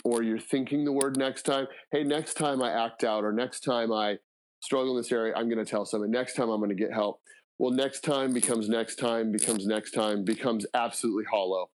[0.03, 3.61] or you're thinking the word next time hey next time i act out or next
[3.61, 4.17] time i
[4.61, 6.11] struggle in this area i'm going to tell someone.
[6.11, 7.19] Next time i'm going to get help.
[7.59, 11.69] Well next time becomes next time becomes next time becomes absolutely hollow.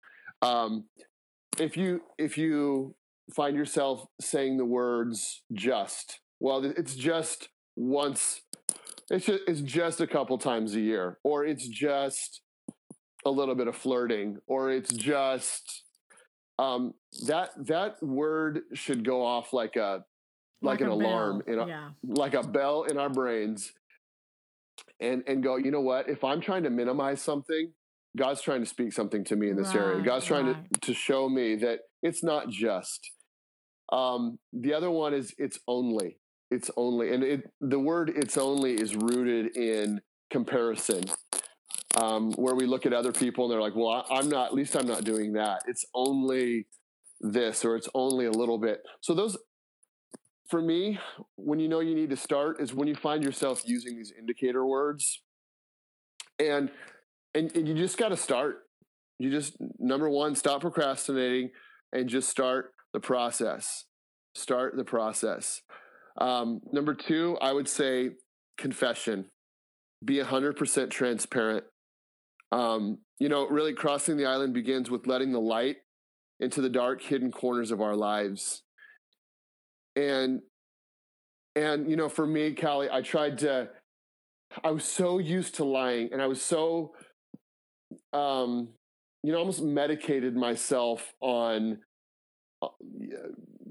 [0.42, 0.84] Um,
[1.58, 2.94] if you if you
[3.34, 8.42] find yourself saying the words just well it's just once
[9.10, 12.40] it's just, it's just a couple times a year or it's just
[13.24, 15.84] a little bit of flirting or it's just
[16.58, 16.94] um,
[17.26, 20.04] that that word should go off like a
[20.62, 21.62] like, an a alarm bell.
[21.62, 21.90] in yeah.
[22.04, 23.72] like a bell in our brains
[25.00, 27.72] and and go you know what if i'm trying to minimize something
[28.16, 30.72] god's trying to speak something to me in this area god's trying right.
[30.72, 33.10] to to show me that it's not just
[33.92, 36.18] um the other one is it's only
[36.50, 40.00] it's only and it the word it's only is rooted in
[40.30, 41.02] comparison
[41.96, 44.54] um where we look at other people and they're like well I, i'm not at
[44.54, 46.66] least i'm not doing that it's only
[47.22, 49.38] this or it's only a little bit so those
[50.52, 50.98] for me,
[51.36, 54.66] when you know you need to start is when you find yourself using these indicator
[54.66, 55.22] words.
[56.38, 56.70] And
[57.34, 58.58] and, and you just got to start.
[59.18, 61.52] You just number one, stop procrastinating
[61.90, 63.86] and just start the process.
[64.34, 65.62] Start the process.
[66.20, 68.10] Um, number two, I would say
[68.58, 69.30] confession.
[70.04, 71.64] Be hundred percent transparent.
[72.50, 75.76] Um, you know, really crossing the island begins with letting the light
[76.42, 78.62] into the dark, hidden corners of our lives.
[79.96, 80.42] And
[81.54, 83.68] and you know for me callie i tried to
[84.64, 86.94] i was so used to lying and i was so
[88.14, 88.68] um
[89.22, 91.78] you know almost medicated myself on
[92.62, 92.68] uh,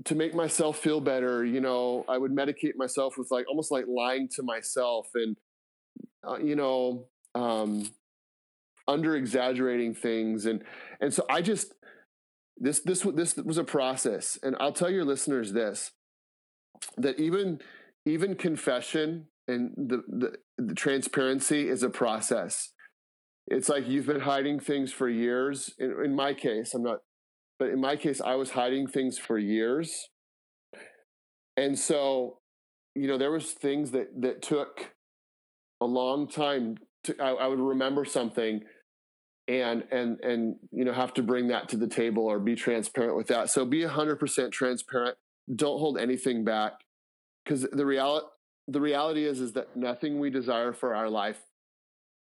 [0.05, 3.85] to make myself feel better you know i would medicate myself with like almost like
[3.87, 5.35] lying to myself and
[6.27, 7.89] uh, you know um
[8.87, 10.45] under exaggerating things.
[10.45, 10.63] And
[10.99, 11.73] and so i just
[12.61, 14.37] this this this was a process.
[14.43, 15.91] And i'll tell your listeners this
[16.95, 17.59] that even
[18.05, 22.69] even confession and the, the, the transparency is a process.
[23.47, 25.73] It's like you've been hiding things for years.
[25.77, 26.99] In, in my case i'm not
[27.57, 30.09] but in my case i was hiding things for years.
[31.57, 32.37] And so
[32.95, 34.93] you know there was things that that took
[35.81, 38.61] a long time to I, I would remember something
[39.47, 43.15] and and and you know have to bring that to the table or be transparent
[43.15, 43.49] with that.
[43.49, 45.17] So be 100% transparent.
[45.53, 46.73] Don't hold anything back.
[47.43, 48.25] Because the reality
[48.67, 51.39] the reality is is that nothing we desire for our life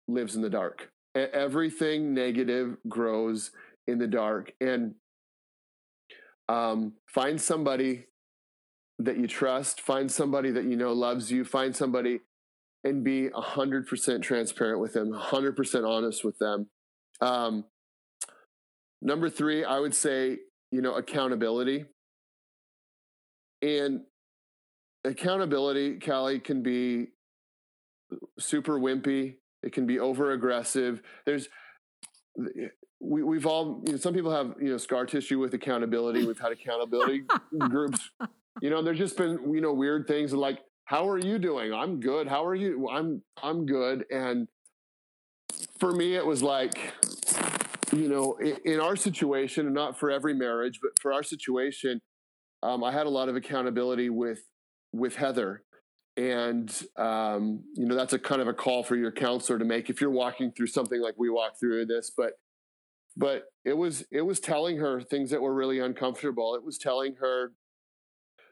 [0.07, 0.91] lives in the dark.
[1.15, 3.51] Everything negative grows
[3.87, 4.51] in the dark.
[4.59, 4.95] And
[6.49, 8.05] um, find somebody
[8.99, 9.81] that you trust.
[9.81, 11.45] Find somebody that you know loves you.
[11.45, 12.21] Find somebody
[12.83, 16.67] and be 100% transparent with them 100% honest with them
[17.21, 17.65] um,
[19.01, 20.37] number three i would say
[20.73, 21.85] you know accountability.
[23.61, 24.01] And
[25.05, 27.09] accountability callie can be
[28.39, 29.35] super wimpy.
[29.61, 31.47] It can be over aggressive there's
[32.99, 36.25] we, we've all you know, some people have you know scar tissue with accountability.
[36.25, 37.23] We've had accountability
[37.59, 38.09] groups.
[38.59, 41.71] You know there's just been you know weird things like how are you doing?
[41.71, 42.27] I'm good.
[42.27, 42.89] How are you?
[42.89, 44.05] I'm i'm good.
[44.11, 44.47] And
[45.83, 46.93] for me it was like
[47.91, 51.99] you know in, in our situation and not for every marriage but for our situation
[52.61, 54.43] um, i had a lot of accountability with
[54.93, 55.63] with heather.
[56.15, 59.89] And um, you know that's a kind of a call for your counselor to make
[59.89, 62.33] if you're walking through something like we walked through this but
[63.17, 66.55] but it was it was telling her things that were really uncomfortable.
[66.55, 67.51] It was telling her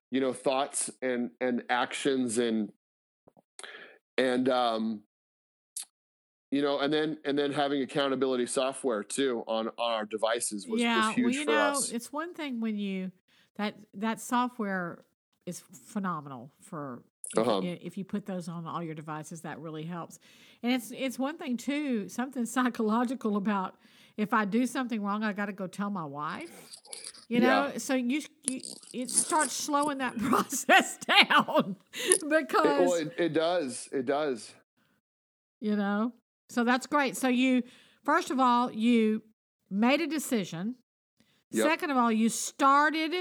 [0.10, 2.72] you know thoughts and and actions and
[4.18, 5.04] and um
[6.52, 10.82] you know and then and then having accountability software too on on our devices was,
[10.82, 13.12] yeah, was huge well, you for know, us it's one thing when you
[13.58, 15.04] that that software
[15.46, 17.62] is phenomenal for if, Uh-huh.
[17.64, 19.42] you, if you put those on all your devices.
[19.42, 20.20] That really helps,
[20.64, 22.08] and it's it's one thing too.
[22.10, 23.76] Something psychological about
[24.18, 26.70] if I do something wrong, I got to go tell my wife.
[27.30, 27.78] You know, Yeah.
[27.78, 33.88] so you, you it starts slowing that process down it, because well it, it does
[33.94, 34.54] it does
[35.62, 36.12] you know
[36.52, 37.64] so that's great so you
[38.04, 39.22] first of all you
[39.70, 40.76] made a decision
[41.54, 41.66] Yep.
[41.68, 43.14] second of all you started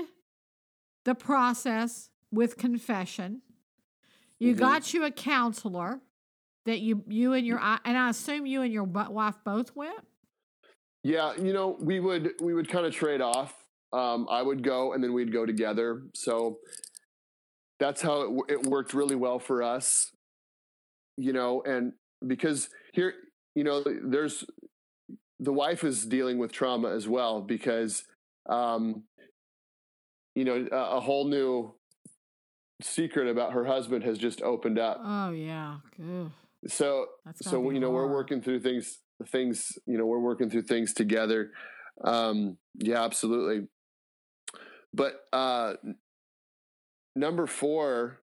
[1.04, 3.42] the process with confession
[4.38, 4.58] you Mhm.
[4.58, 6.00] got you a counselor
[6.66, 10.04] that you you and your I- and i assume you and your wife both went
[11.02, 13.54] Yeah, you know, we would we would kind of trade off.
[13.92, 16.02] Um, I would go, and then we'd go together.
[16.14, 16.58] So
[17.78, 20.12] that's how it, it worked really well for us.
[21.16, 21.94] You know, and
[22.26, 23.14] because here,
[23.54, 24.44] you know, there's
[25.38, 28.04] the wife is dealing with trauma as well because,
[28.48, 29.04] um,
[30.34, 31.74] you know, a, a whole new
[32.82, 34.98] secret about her husband has just opened up.
[35.02, 35.76] oh yeah.
[36.02, 36.30] Ugh,
[36.66, 37.06] So
[37.42, 38.98] so you know we're working through things
[39.28, 41.50] things you know we're working through things together.
[42.04, 43.68] Um yeah absolutely.
[44.94, 45.74] But uh
[47.16, 48.18] number 4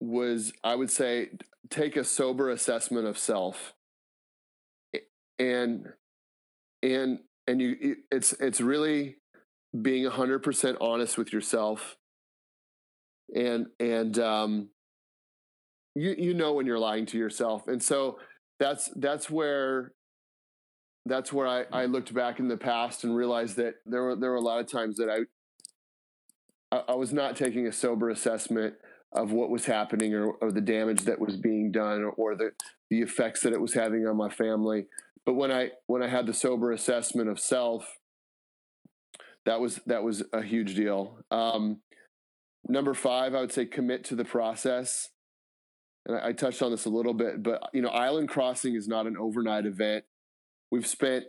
[0.00, 1.28] was i would say
[1.70, 3.74] take a sober assessment of self
[5.38, 5.86] and
[6.82, 9.16] and and you it's it's really
[9.80, 11.96] being 100% honest with yourself
[13.34, 14.68] and and um
[15.94, 17.68] you you know when you're lying to yourself.
[17.68, 18.18] And so
[18.58, 19.92] that's that's where
[21.06, 24.30] that's where I, I looked back in the past and realized that there were there
[24.30, 28.74] were a lot of times that I I, I was not taking a sober assessment
[29.14, 32.52] of what was happening or, or the damage that was being done or, or the
[32.90, 34.86] the effects that it was having on my family.
[35.24, 37.98] But when I when I had the sober assessment of self,
[39.44, 41.18] that was that was a huge deal.
[41.30, 41.80] Um,
[42.68, 45.10] number five, I would say commit to the process
[46.06, 48.88] and I, I touched on this a little bit, but you know, island crossing is
[48.88, 50.04] not an overnight event.
[50.70, 51.24] We've spent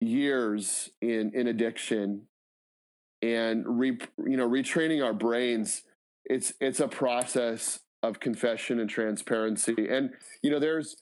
[0.00, 2.22] years in in addiction
[3.20, 5.82] and re, you know retraining our brains.
[6.28, 9.88] It's it's a process of confession and transparency.
[9.88, 10.10] And
[10.42, 10.96] you know, there's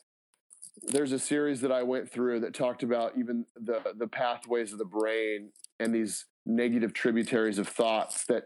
[0.82, 4.78] there's a series that I went through that talked about even the the pathways of
[4.78, 5.50] the brain
[5.80, 8.44] and these negative tributaries of thoughts that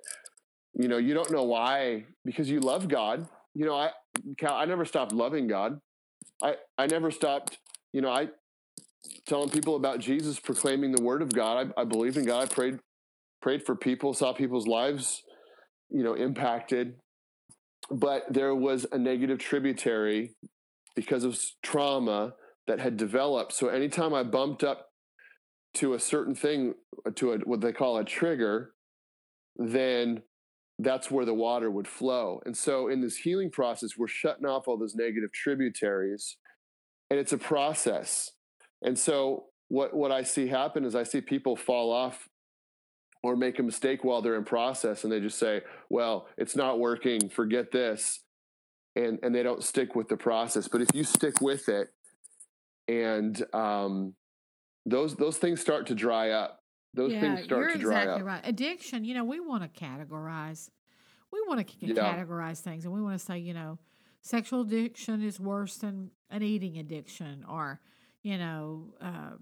[0.75, 3.29] you know you don't know why because you love God.
[3.55, 3.91] You know, I
[4.39, 5.81] Cal, I never stopped loving God.
[6.43, 7.59] I I never stopped.
[7.93, 8.29] You know, I
[9.27, 11.73] telling people about Jesus, proclaiming the Word of God.
[11.77, 12.43] I, I believed in God.
[12.43, 12.79] I prayed
[13.43, 15.23] prayed for people, saw people's lives,
[15.91, 16.97] you know, impacted.
[17.91, 20.35] But there was a negative tributary
[20.95, 22.35] because of trauma
[22.67, 23.53] that had developed.
[23.53, 24.89] So anytime I bumped up
[25.75, 26.75] to a certain thing,
[27.07, 28.73] uh, to a, what they call a trigger,
[29.57, 30.23] then
[30.79, 32.41] that's where the water would flow.
[32.47, 36.37] And so in this healing process, we're shutting off all those negative tributaries,
[37.11, 38.31] and it's a process.
[38.83, 42.29] And so what what I see happen is I see people fall off
[43.23, 46.79] or make a mistake while they're in process and they just say, "Well, it's not
[46.79, 48.21] working, forget this."
[48.97, 50.69] And and they don't stick with the process.
[50.69, 51.89] But if you stick with it
[52.89, 54.15] and um
[54.87, 56.61] those those things start to dry up.
[56.95, 58.27] Those yeah, things start to dry exactly up.
[58.27, 58.41] right.
[58.45, 60.71] Addiction, you know, we want to categorize.
[61.31, 61.95] We want to Yeah.
[61.95, 63.79] categorize things, and we want to say, you know,
[64.23, 67.81] sexual addiction is worse than an eating addiction, or
[68.23, 69.37] you know, uh,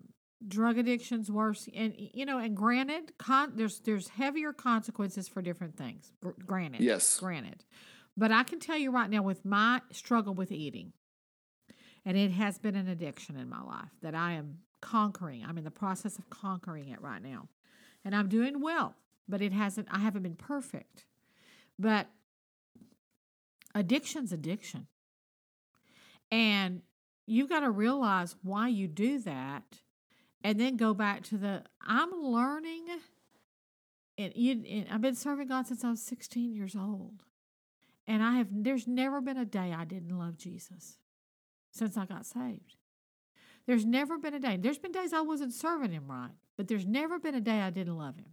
[0.46, 1.68] drug addiction's worse.
[1.74, 6.12] And you know, and granted, con- there's there's heavier consequences for different things.
[6.20, 7.18] Gr- granted, Yes.
[7.18, 7.64] granted.
[8.16, 10.92] But I can tell you right now, with my struggle with eating,
[12.04, 15.44] And it has been an addiction in my life that I am conquering.
[15.44, 17.48] I'm in the process of conquering it right now.
[18.04, 18.94] And I'm doing well,
[19.28, 21.04] but it hasn't I haven't been perfect.
[21.78, 22.08] But
[23.74, 24.86] addiction's addiction.
[26.30, 26.82] And
[27.26, 29.62] you've got to realize why you do that
[30.42, 32.86] and then go back to the I'm learning
[34.16, 37.22] and, you, and I've been serving God since I was 16 years old.
[38.06, 40.98] And I have there's never been a day I didn't love Jesus
[41.70, 42.76] since I got saved.
[43.66, 44.56] There's never been a day.
[44.56, 47.70] There's been days I wasn't serving him right, but there's never been a day I
[47.70, 48.32] didn't love him.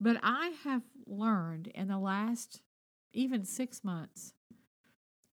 [0.00, 2.62] But I have learned in the last
[3.12, 4.34] even 6 months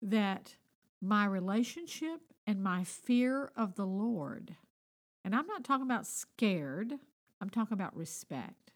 [0.01, 0.57] that
[1.01, 4.57] my relationship and my fear of the Lord,
[5.25, 6.95] and I'm not talking about scared,
[7.41, 8.73] I'm talking about respect.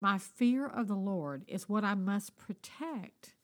[0.00, 3.34] My fear of the Lord is what I must protect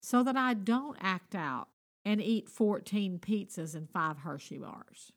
[0.00, 1.68] so that I don't act out
[2.04, 5.12] and eat 14 pizzas and five Hershey bars.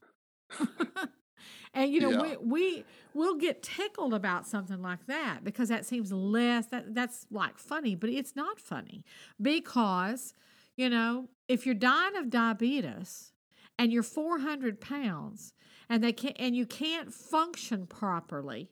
[1.73, 2.21] and you know Yeah.
[2.21, 7.25] we we will get tickled about something like that because that seems less that that's
[7.31, 9.03] like funny but it's not funny
[9.41, 10.33] because
[10.77, 13.31] you know if you're dying of diabetes
[13.79, 15.53] and you're 400 pounds
[15.89, 18.69] and they can't, and you can't function properly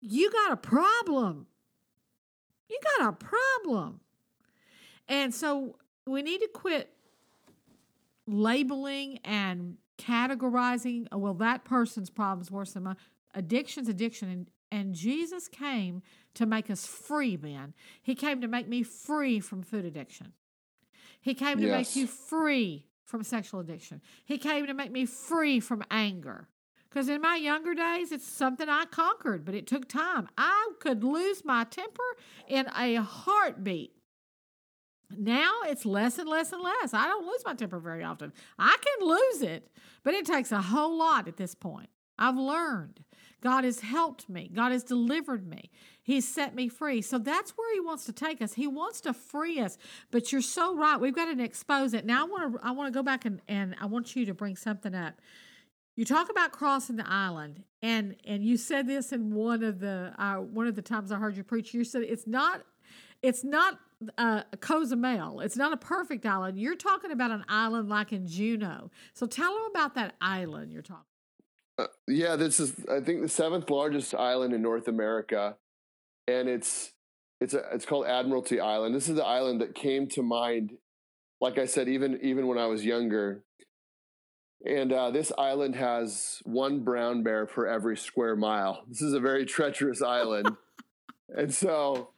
[0.00, 1.46] you got a problem.
[2.68, 4.00] You got a problem.
[5.08, 6.90] And so we need to quit
[8.26, 12.96] labeling and categorizing oh, well that person's problem is worse than mine.
[13.34, 16.02] Addiction's addiction and, and jesus came
[16.34, 17.72] to make us free man.
[18.00, 20.34] He came to make me free from food addiction.
[21.20, 21.72] He came to Yes.
[21.72, 26.46] make you free from sexual addiction he came to make me free from anger
[26.88, 31.02] because in my younger days it's something i conquered but it took time i could
[31.02, 33.92] lose my temper in a heartbeat
[35.16, 36.92] now it's less and less and less.
[36.92, 38.32] I don't lose my temper very often.
[38.58, 39.70] I can lose it,
[40.02, 41.88] but it takes a whole lot at this point.
[42.18, 43.04] I've learned.
[43.40, 44.50] God has helped me.
[44.52, 45.70] God has delivered me.
[46.08, 47.02] He's set me free.
[47.02, 48.54] So that's where he wants to take us.
[48.54, 49.76] He wants to free us.
[50.10, 50.98] But you're so right.
[50.98, 52.06] We've got to expose it.
[52.06, 54.32] Now I want to I want to go back and, and I want you to
[54.32, 55.20] bring something up.
[55.96, 60.14] You talk about crossing the island, and and you said this in one of the
[60.16, 61.74] uh, one of the times I heard you preach.
[61.74, 62.62] You said it's not
[63.20, 63.78] it's not
[64.16, 65.40] uh, Cozumel.
[65.40, 66.58] It's not a perfect island.
[66.58, 68.90] You're talking about an island like in Juneau.
[69.12, 71.04] So tell them about that island you're talking.
[71.76, 75.58] Uh, yeah, this is I think the seventh largest island in North America,
[76.28, 76.92] and it's
[77.40, 78.94] it's a, it's called Admiralty Island.
[78.94, 80.72] This is the island that came to mind,
[81.40, 83.42] like I said, even even when I was younger.
[84.66, 88.82] And uh, this island has one brown bear for every square mile.
[88.88, 90.50] This is a very treacherous island,
[91.28, 92.10] and so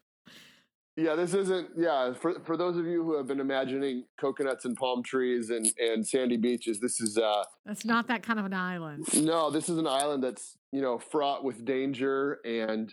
[0.97, 4.75] yeah, this isn't yeah for for those of you who have been imagining coconuts and
[4.75, 6.81] palm trees and and sandy beaches.
[6.81, 9.05] This is uh, That's not that kind of an island.
[9.23, 12.93] no, this is an island that's you know fraught with danger and,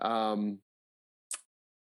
[0.00, 0.58] um,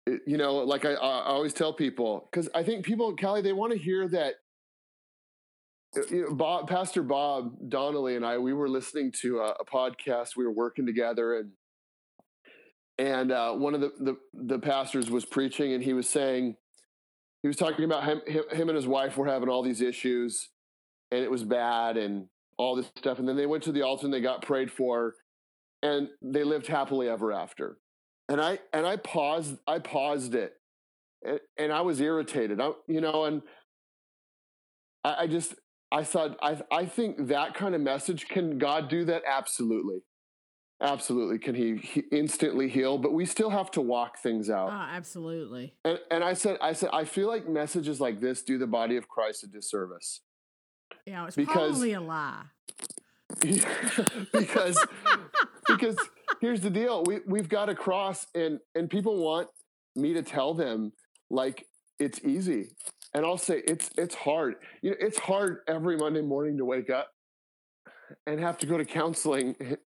[0.07, 3.53] it- you know, like I, I always tell people because I think people, Callie, they
[3.53, 4.34] want to hear that.
[5.96, 9.64] uh, You know, Bob, Pastor Bob Donnelly and I, we were listening to a, a
[9.64, 10.36] podcast.
[10.36, 11.53] We were working together, and
[12.98, 16.57] and uh, one of the, the the pastors was preaching, and he was saying,
[17.42, 20.50] he was talking about him, him, him and his wife were having all these issues,
[21.11, 22.26] and it was bad, and
[22.59, 23.18] all this stuff.
[23.18, 25.14] And then they went to the altar and they got prayed for,
[25.82, 27.78] and they lived happily ever after.
[28.29, 29.59] And I and I paused.
[29.66, 30.55] I paused it,
[31.25, 32.61] and, and I was irritated.
[32.61, 33.43] I, you know, and
[35.05, 35.55] I, I just
[35.91, 39.23] I thought I I think that kind of message can God do that?
[39.27, 39.99] Absolutely,
[40.81, 41.39] absolutely.
[41.39, 42.97] Can He, he instantly heal?
[42.97, 44.70] But we still have to walk things oh, out.
[44.70, 45.75] Oh, absolutely.
[45.85, 48.97] And and I said I said I feel like messages like this do the body
[48.97, 50.20] of Christ a disservice.
[51.07, 52.45] Yeah, it's Because- probably a lie.
[54.33, 54.87] because
[55.66, 55.97] because
[56.43, 57.05] here's the deal.
[57.05, 59.49] We we've got to cross and and people want
[59.97, 60.93] me to tell them
[61.30, 61.66] like
[61.99, 62.72] it's easy.
[63.14, 64.57] And I'll say it's it's hard.
[64.82, 67.09] You know it's hard every Monday morning to wake up
[68.26, 69.57] and have to go to counseling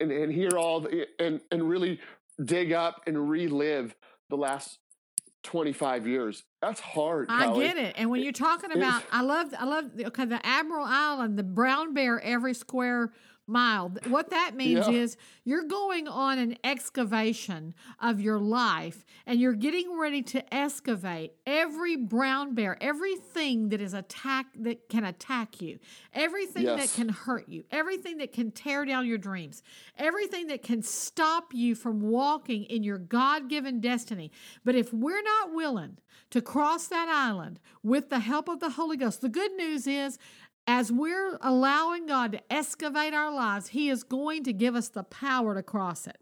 [0.00, 1.98] and and hear all the, and and really
[2.44, 3.96] dig up and relive
[4.28, 4.78] the last
[5.44, 6.44] 25 years.
[6.60, 7.94] That's hard I get it.
[7.96, 11.94] And when you're talking about, I love, I love, okay, the Admiral Island, the brown
[11.94, 13.12] bear every square
[13.46, 13.92] mile.
[14.08, 14.94] What that means Yeah.
[14.94, 21.32] is you're going on an excavation of your life and you're getting ready to excavate
[21.46, 25.78] every brown bear, everything that is attack that can attack you,
[26.12, 29.62] everything that can hurt you, everything that can tear down your dreams,
[29.96, 34.32] everything that can stop you from walking in your God given destiny.
[34.64, 35.98] But if we're not willing
[36.30, 39.20] to cross that island with the help of the Holy Ghost.
[39.20, 40.18] The good news is,
[40.66, 45.04] as we're allowing God to excavate our lives, He is going to give us the
[45.04, 46.18] power to cross it.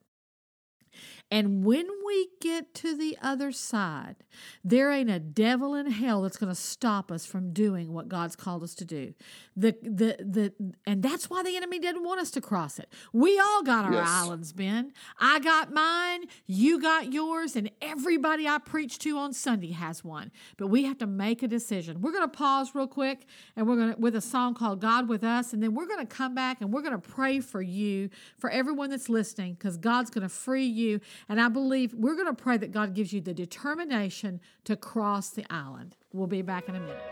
[1.31, 4.17] And when we get to the other side,
[4.63, 8.37] there ain't a devil in hell that's going to stop us from doing what God's
[8.37, 9.15] called us to do.
[9.57, 12.89] The the the and that's why the enemy didn't want us to cross it.
[13.13, 14.09] We all got our Yes.
[14.09, 14.93] islands, Ben.
[15.19, 20.31] I got mine, you got yours, and everybody I preach to on Sunday has one.
[20.57, 22.01] But we have to make a decision.
[22.01, 25.09] We're going to pause real quick and we're going to with a song called God
[25.09, 27.63] with Us and then we're going to come back and we're going to pray for
[27.63, 32.15] you, for everyone that's listening cuz God's going to free you and I believe we're
[32.15, 35.97] going to pray that God gives you the determination to cross the island.
[36.13, 37.03] We'll be back in a minute.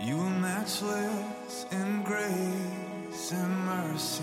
[0.00, 4.22] You are matchless in grace and mercy.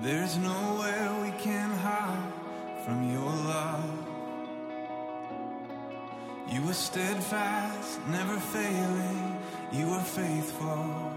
[0.00, 2.32] There's nowhere we can hide
[2.84, 4.13] from your love.
[6.46, 9.38] You are steadfast, never failing.
[9.72, 11.12] You are faithful.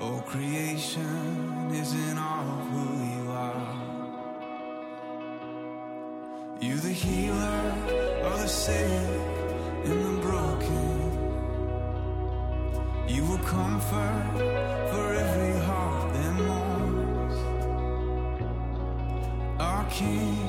[0.00, 3.90] Oh, creation is in awe of who you are.
[6.60, 7.62] You the healer
[8.24, 9.10] of the sick
[9.84, 11.10] and the broken.
[13.08, 14.32] You will comfort
[14.90, 17.38] for every heart that mourns.
[19.60, 20.39] Our King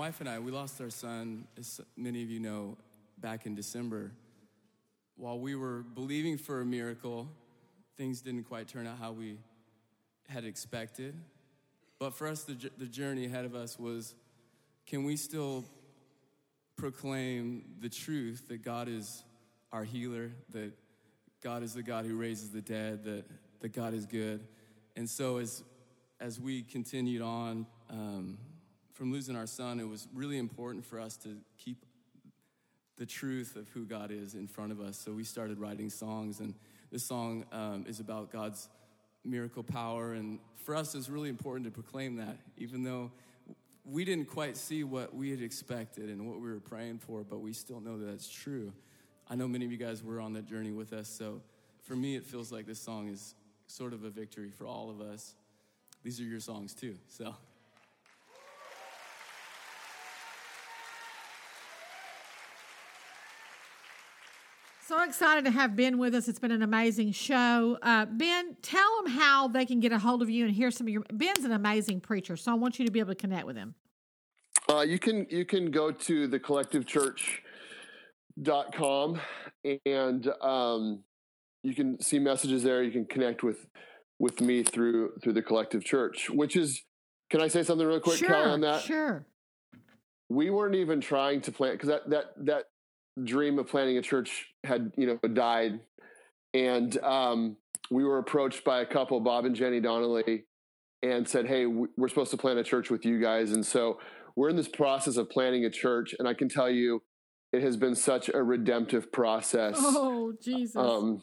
[0.00, 2.78] wife and I, we lost our son, as many of you know,
[3.18, 4.12] back in December.
[5.18, 7.28] While we were believing for a miracle,
[7.98, 9.36] things didn't quite turn out how we
[10.26, 11.14] had expected.
[11.98, 14.14] But for us, the, the journey ahead of us was
[14.86, 15.66] can we still
[16.76, 19.22] proclaim the truth that God is
[19.70, 20.72] our healer, that
[21.42, 23.24] God is the God who raises the dead, that,
[23.60, 24.40] that God is good?
[24.96, 25.62] And so as,
[26.20, 28.38] as we continued on, um,
[29.00, 31.86] from losing our son, it was really important for us to keep
[32.98, 34.98] the truth of who God is in front of us.
[34.98, 36.52] So we started writing songs, and
[36.92, 38.68] this song um, is about God's
[39.24, 40.12] miracle power.
[40.12, 43.10] And for us, it's really important to proclaim that, even though
[43.86, 47.38] we didn't quite see what we had expected and what we were praying for, but
[47.38, 48.70] we still know that that's true.
[49.30, 51.40] I know many of you guys were on that journey with us, so
[51.84, 53.34] for me, it feels like this song is
[53.66, 55.36] sort of a victory for all of us.
[56.02, 57.34] These are your songs too, so.
[64.90, 66.26] So excited to have Ben with us.
[66.26, 67.78] It's been an amazing show.
[67.80, 70.88] Uh, ben, tell them how they can get a hold of you and hear some
[70.88, 71.04] of your.
[71.12, 73.76] Ben's an amazing preacher, so I want you to be able to connect with him.
[74.68, 77.40] Uh, you can you can go to the collective church
[78.42, 79.20] dot com
[79.86, 81.04] and um,
[81.62, 82.82] you can see messages there.
[82.82, 83.68] You can connect with
[84.18, 86.82] with me through through the collective church, which is.
[87.30, 88.82] Can I say something real quick, sure, Callie, on that?
[88.82, 89.24] Sure.
[90.28, 92.64] We weren't even trying to plant because that that that
[93.24, 95.80] dream of planting a church had you know died,
[96.54, 97.56] and um,
[97.90, 100.44] we were approached by a couple, Bob and Jenny Donnelly,
[101.02, 103.98] and said, "Hey, we're supposed to plant a church with you guys," and so
[104.36, 107.02] we're in this process of planting a church, and I can tell you,
[107.52, 109.76] it has been such a redemptive process.
[109.78, 110.76] Oh Jesus!
[110.76, 111.22] Um,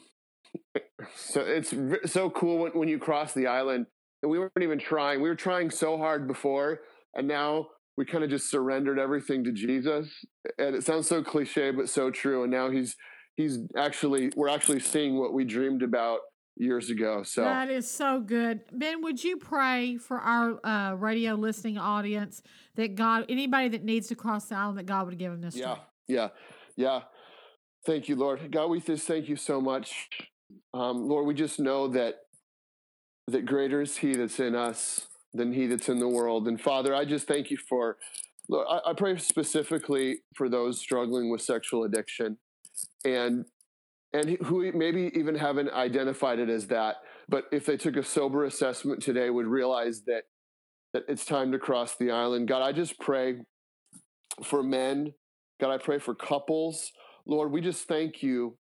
[1.14, 1.74] so it's
[2.06, 3.86] so cool when, when you cross the island,
[4.22, 5.20] and we weren't even trying.
[5.20, 6.80] We were trying so hard before,
[7.14, 7.68] and now
[7.98, 10.08] we kind of just surrendered everything to Jesus.
[10.56, 12.44] And it sounds so cliche, but so true.
[12.44, 12.96] And now he's
[13.36, 16.20] he's actually we're actually seeing what we dreamed about
[16.56, 17.24] years ago.
[17.24, 18.60] So that is so good.
[18.70, 22.40] Ben, would you pray for our uh, radio listening audience
[22.76, 25.56] that God, anybody that needs to cross the island, that God would give them this?
[25.56, 25.82] yeah, strength?
[26.06, 26.28] yeah,
[26.76, 27.00] yeah.
[27.84, 28.48] Thank you, Lord.
[28.52, 30.08] God, we just thank you so much.
[30.72, 32.20] Um, Lord, we just know that
[33.26, 36.48] that greater is He that's in us than He that's in the world.
[36.48, 37.96] And Father, I just thank you for.
[38.50, 42.38] Lord, I, I pray specifically for those struggling with sexual addiction,
[43.04, 43.44] and
[44.12, 46.96] and who maybe even haven't identified it as that,
[47.28, 50.22] but if they took a sober assessment today, would realize that
[50.94, 52.48] that it's time to cross the island.
[52.48, 53.36] God, I just pray
[54.42, 55.12] for men.
[55.60, 56.92] God, I pray for couples.
[57.26, 58.56] Lord, we just thank you.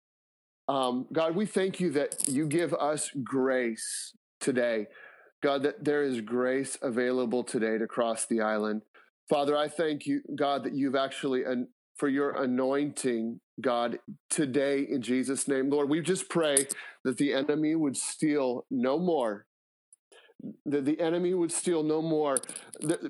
[0.69, 4.89] Um, God, we thank you that you give us grace today.
[5.43, 8.83] God, that there is grace available today to cross the island.
[9.29, 15.03] Father, I thank you, God, that you've actually, and for your anointing, God, today in
[15.03, 15.71] Jesus' name.
[15.71, 16.67] Lord, we just pray
[17.05, 19.47] that the enemy would steal no more.
[20.67, 22.37] That the enemy would steal no more.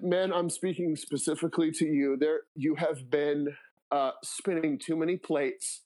[0.01, 2.17] Man, I'm speaking specifically to you.
[2.19, 3.49] There, you have been
[3.91, 5.83] uh, spinning too many plates.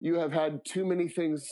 [0.00, 1.46] You have had too many things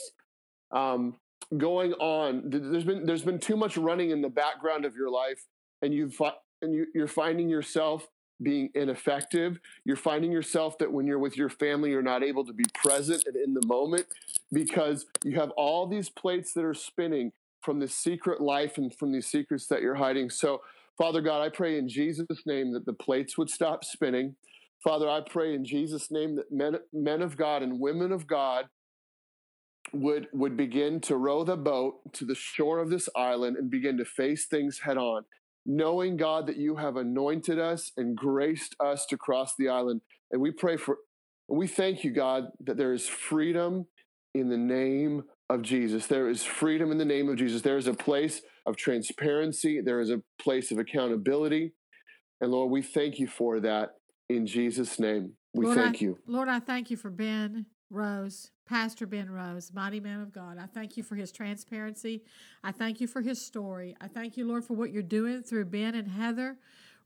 [0.71, 1.17] um,
[1.55, 2.43] going on.
[2.45, 5.45] There's been there's been too much running in the background of your life,
[5.81, 6.19] and you've
[6.61, 8.07] and you, you're finding yourself
[8.41, 9.59] being ineffective.
[9.83, 13.23] You're finding yourself that when you're with your family, you're not able to be present
[13.25, 14.05] and in the moment
[14.51, 17.31] because you have all these plates that are spinning
[17.61, 20.29] from the secret life and from these secrets that you're hiding.
[20.29, 20.61] So,
[20.97, 24.35] Father God, I pray in Jesus' name that the plates would stop spinning.
[24.83, 28.65] Father, I pray in Jesus' name that men, men of God and women of God
[29.93, 33.97] would would begin to row the boat to the shore of this island and begin
[33.97, 35.23] to face things head on
[35.67, 40.01] knowing god that you have anointed us and graced us to cross the island.
[40.31, 40.97] And we pray for
[41.49, 43.85] we thank you god that there is freedom
[44.33, 46.07] in the name of jesus.
[46.07, 47.61] There is freedom in the name of jesus.
[47.61, 49.81] There is a place of transparency.
[49.81, 51.73] There is a place of accountability.
[52.39, 53.89] And lord we thank you for that
[54.29, 55.33] in jesus name.
[55.53, 56.17] We Lord, thank I, you.
[56.27, 60.57] Lord, I thank you for Ben Rose, Pastor Ben Rose, mighty man of God.
[60.57, 62.21] I thank you for his transparency.
[62.63, 63.95] I thank you for his story.
[64.01, 66.57] I thank you, Lord, for what you're doing through Ben and Heather.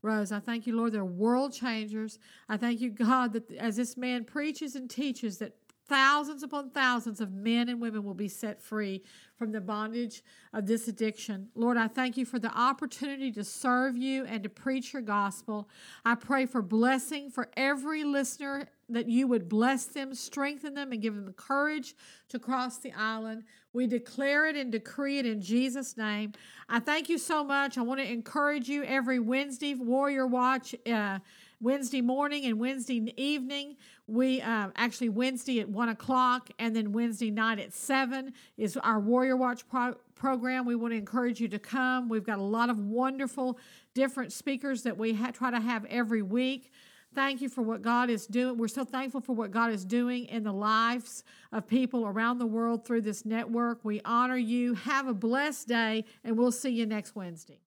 [0.02, 2.18] Rose, I thank you, Lord, they're world changers.
[2.48, 5.54] I thank you, God, that as this man preaches and teaches, that
[5.92, 9.02] thousands upon thousands of men and women will be set free
[9.36, 10.22] from the bondage
[10.54, 11.48] of this addiction.
[11.54, 15.68] Lord, I thank you for the opportunity to serve you and to preach your gospel.
[16.02, 21.02] I pray for blessing for every listener that you would bless them, strengthen them, and
[21.02, 21.94] give them the courage
[22.30, 23.44] to cross the island.
[23.74, 26.32] We declare it and decree it in Jesus' name.
[26.70, 27.76] I thank you so much.
[27.76, 30.74] I want to encourage you every Wednesday, Warrior Watch.
[30.90, 31.18] Uh,
[31.62, 33.76] Wednesday morning and Wednesday evening.
[34.08, 38.98] We uh, actually Wednesday at one o'clock and then Wednesday night at seven is our
[38.98, 40.66] Warrior Watch pro- program.
[40.66, 42.08] We want to encourage you to come.
[42.08, 43.60] We've got a lot of wonderful
[43.94, 46.72] different speakers that we ha- try to have every week.
[47.14, 48.56] Thank you for what God is doing.
[48.56, 52.46] We're so thankful for what God is doing in the lives of people around the
[52.46, 53.84] world through this network.
[53.84, 54.74] We honor you.
[54.74, 57.60] Have a blessed day, and we'll see you next Wednesday.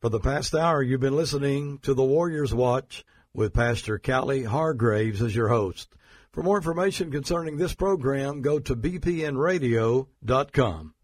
[0.00, 3.04] For the past hour, you've been listening to the Warriors Watch
[3.34, 5.88] with Pastor Callie Hargraves as your host.
[6.32, 10.94] For more information concerning this program, go to bpnradio.com.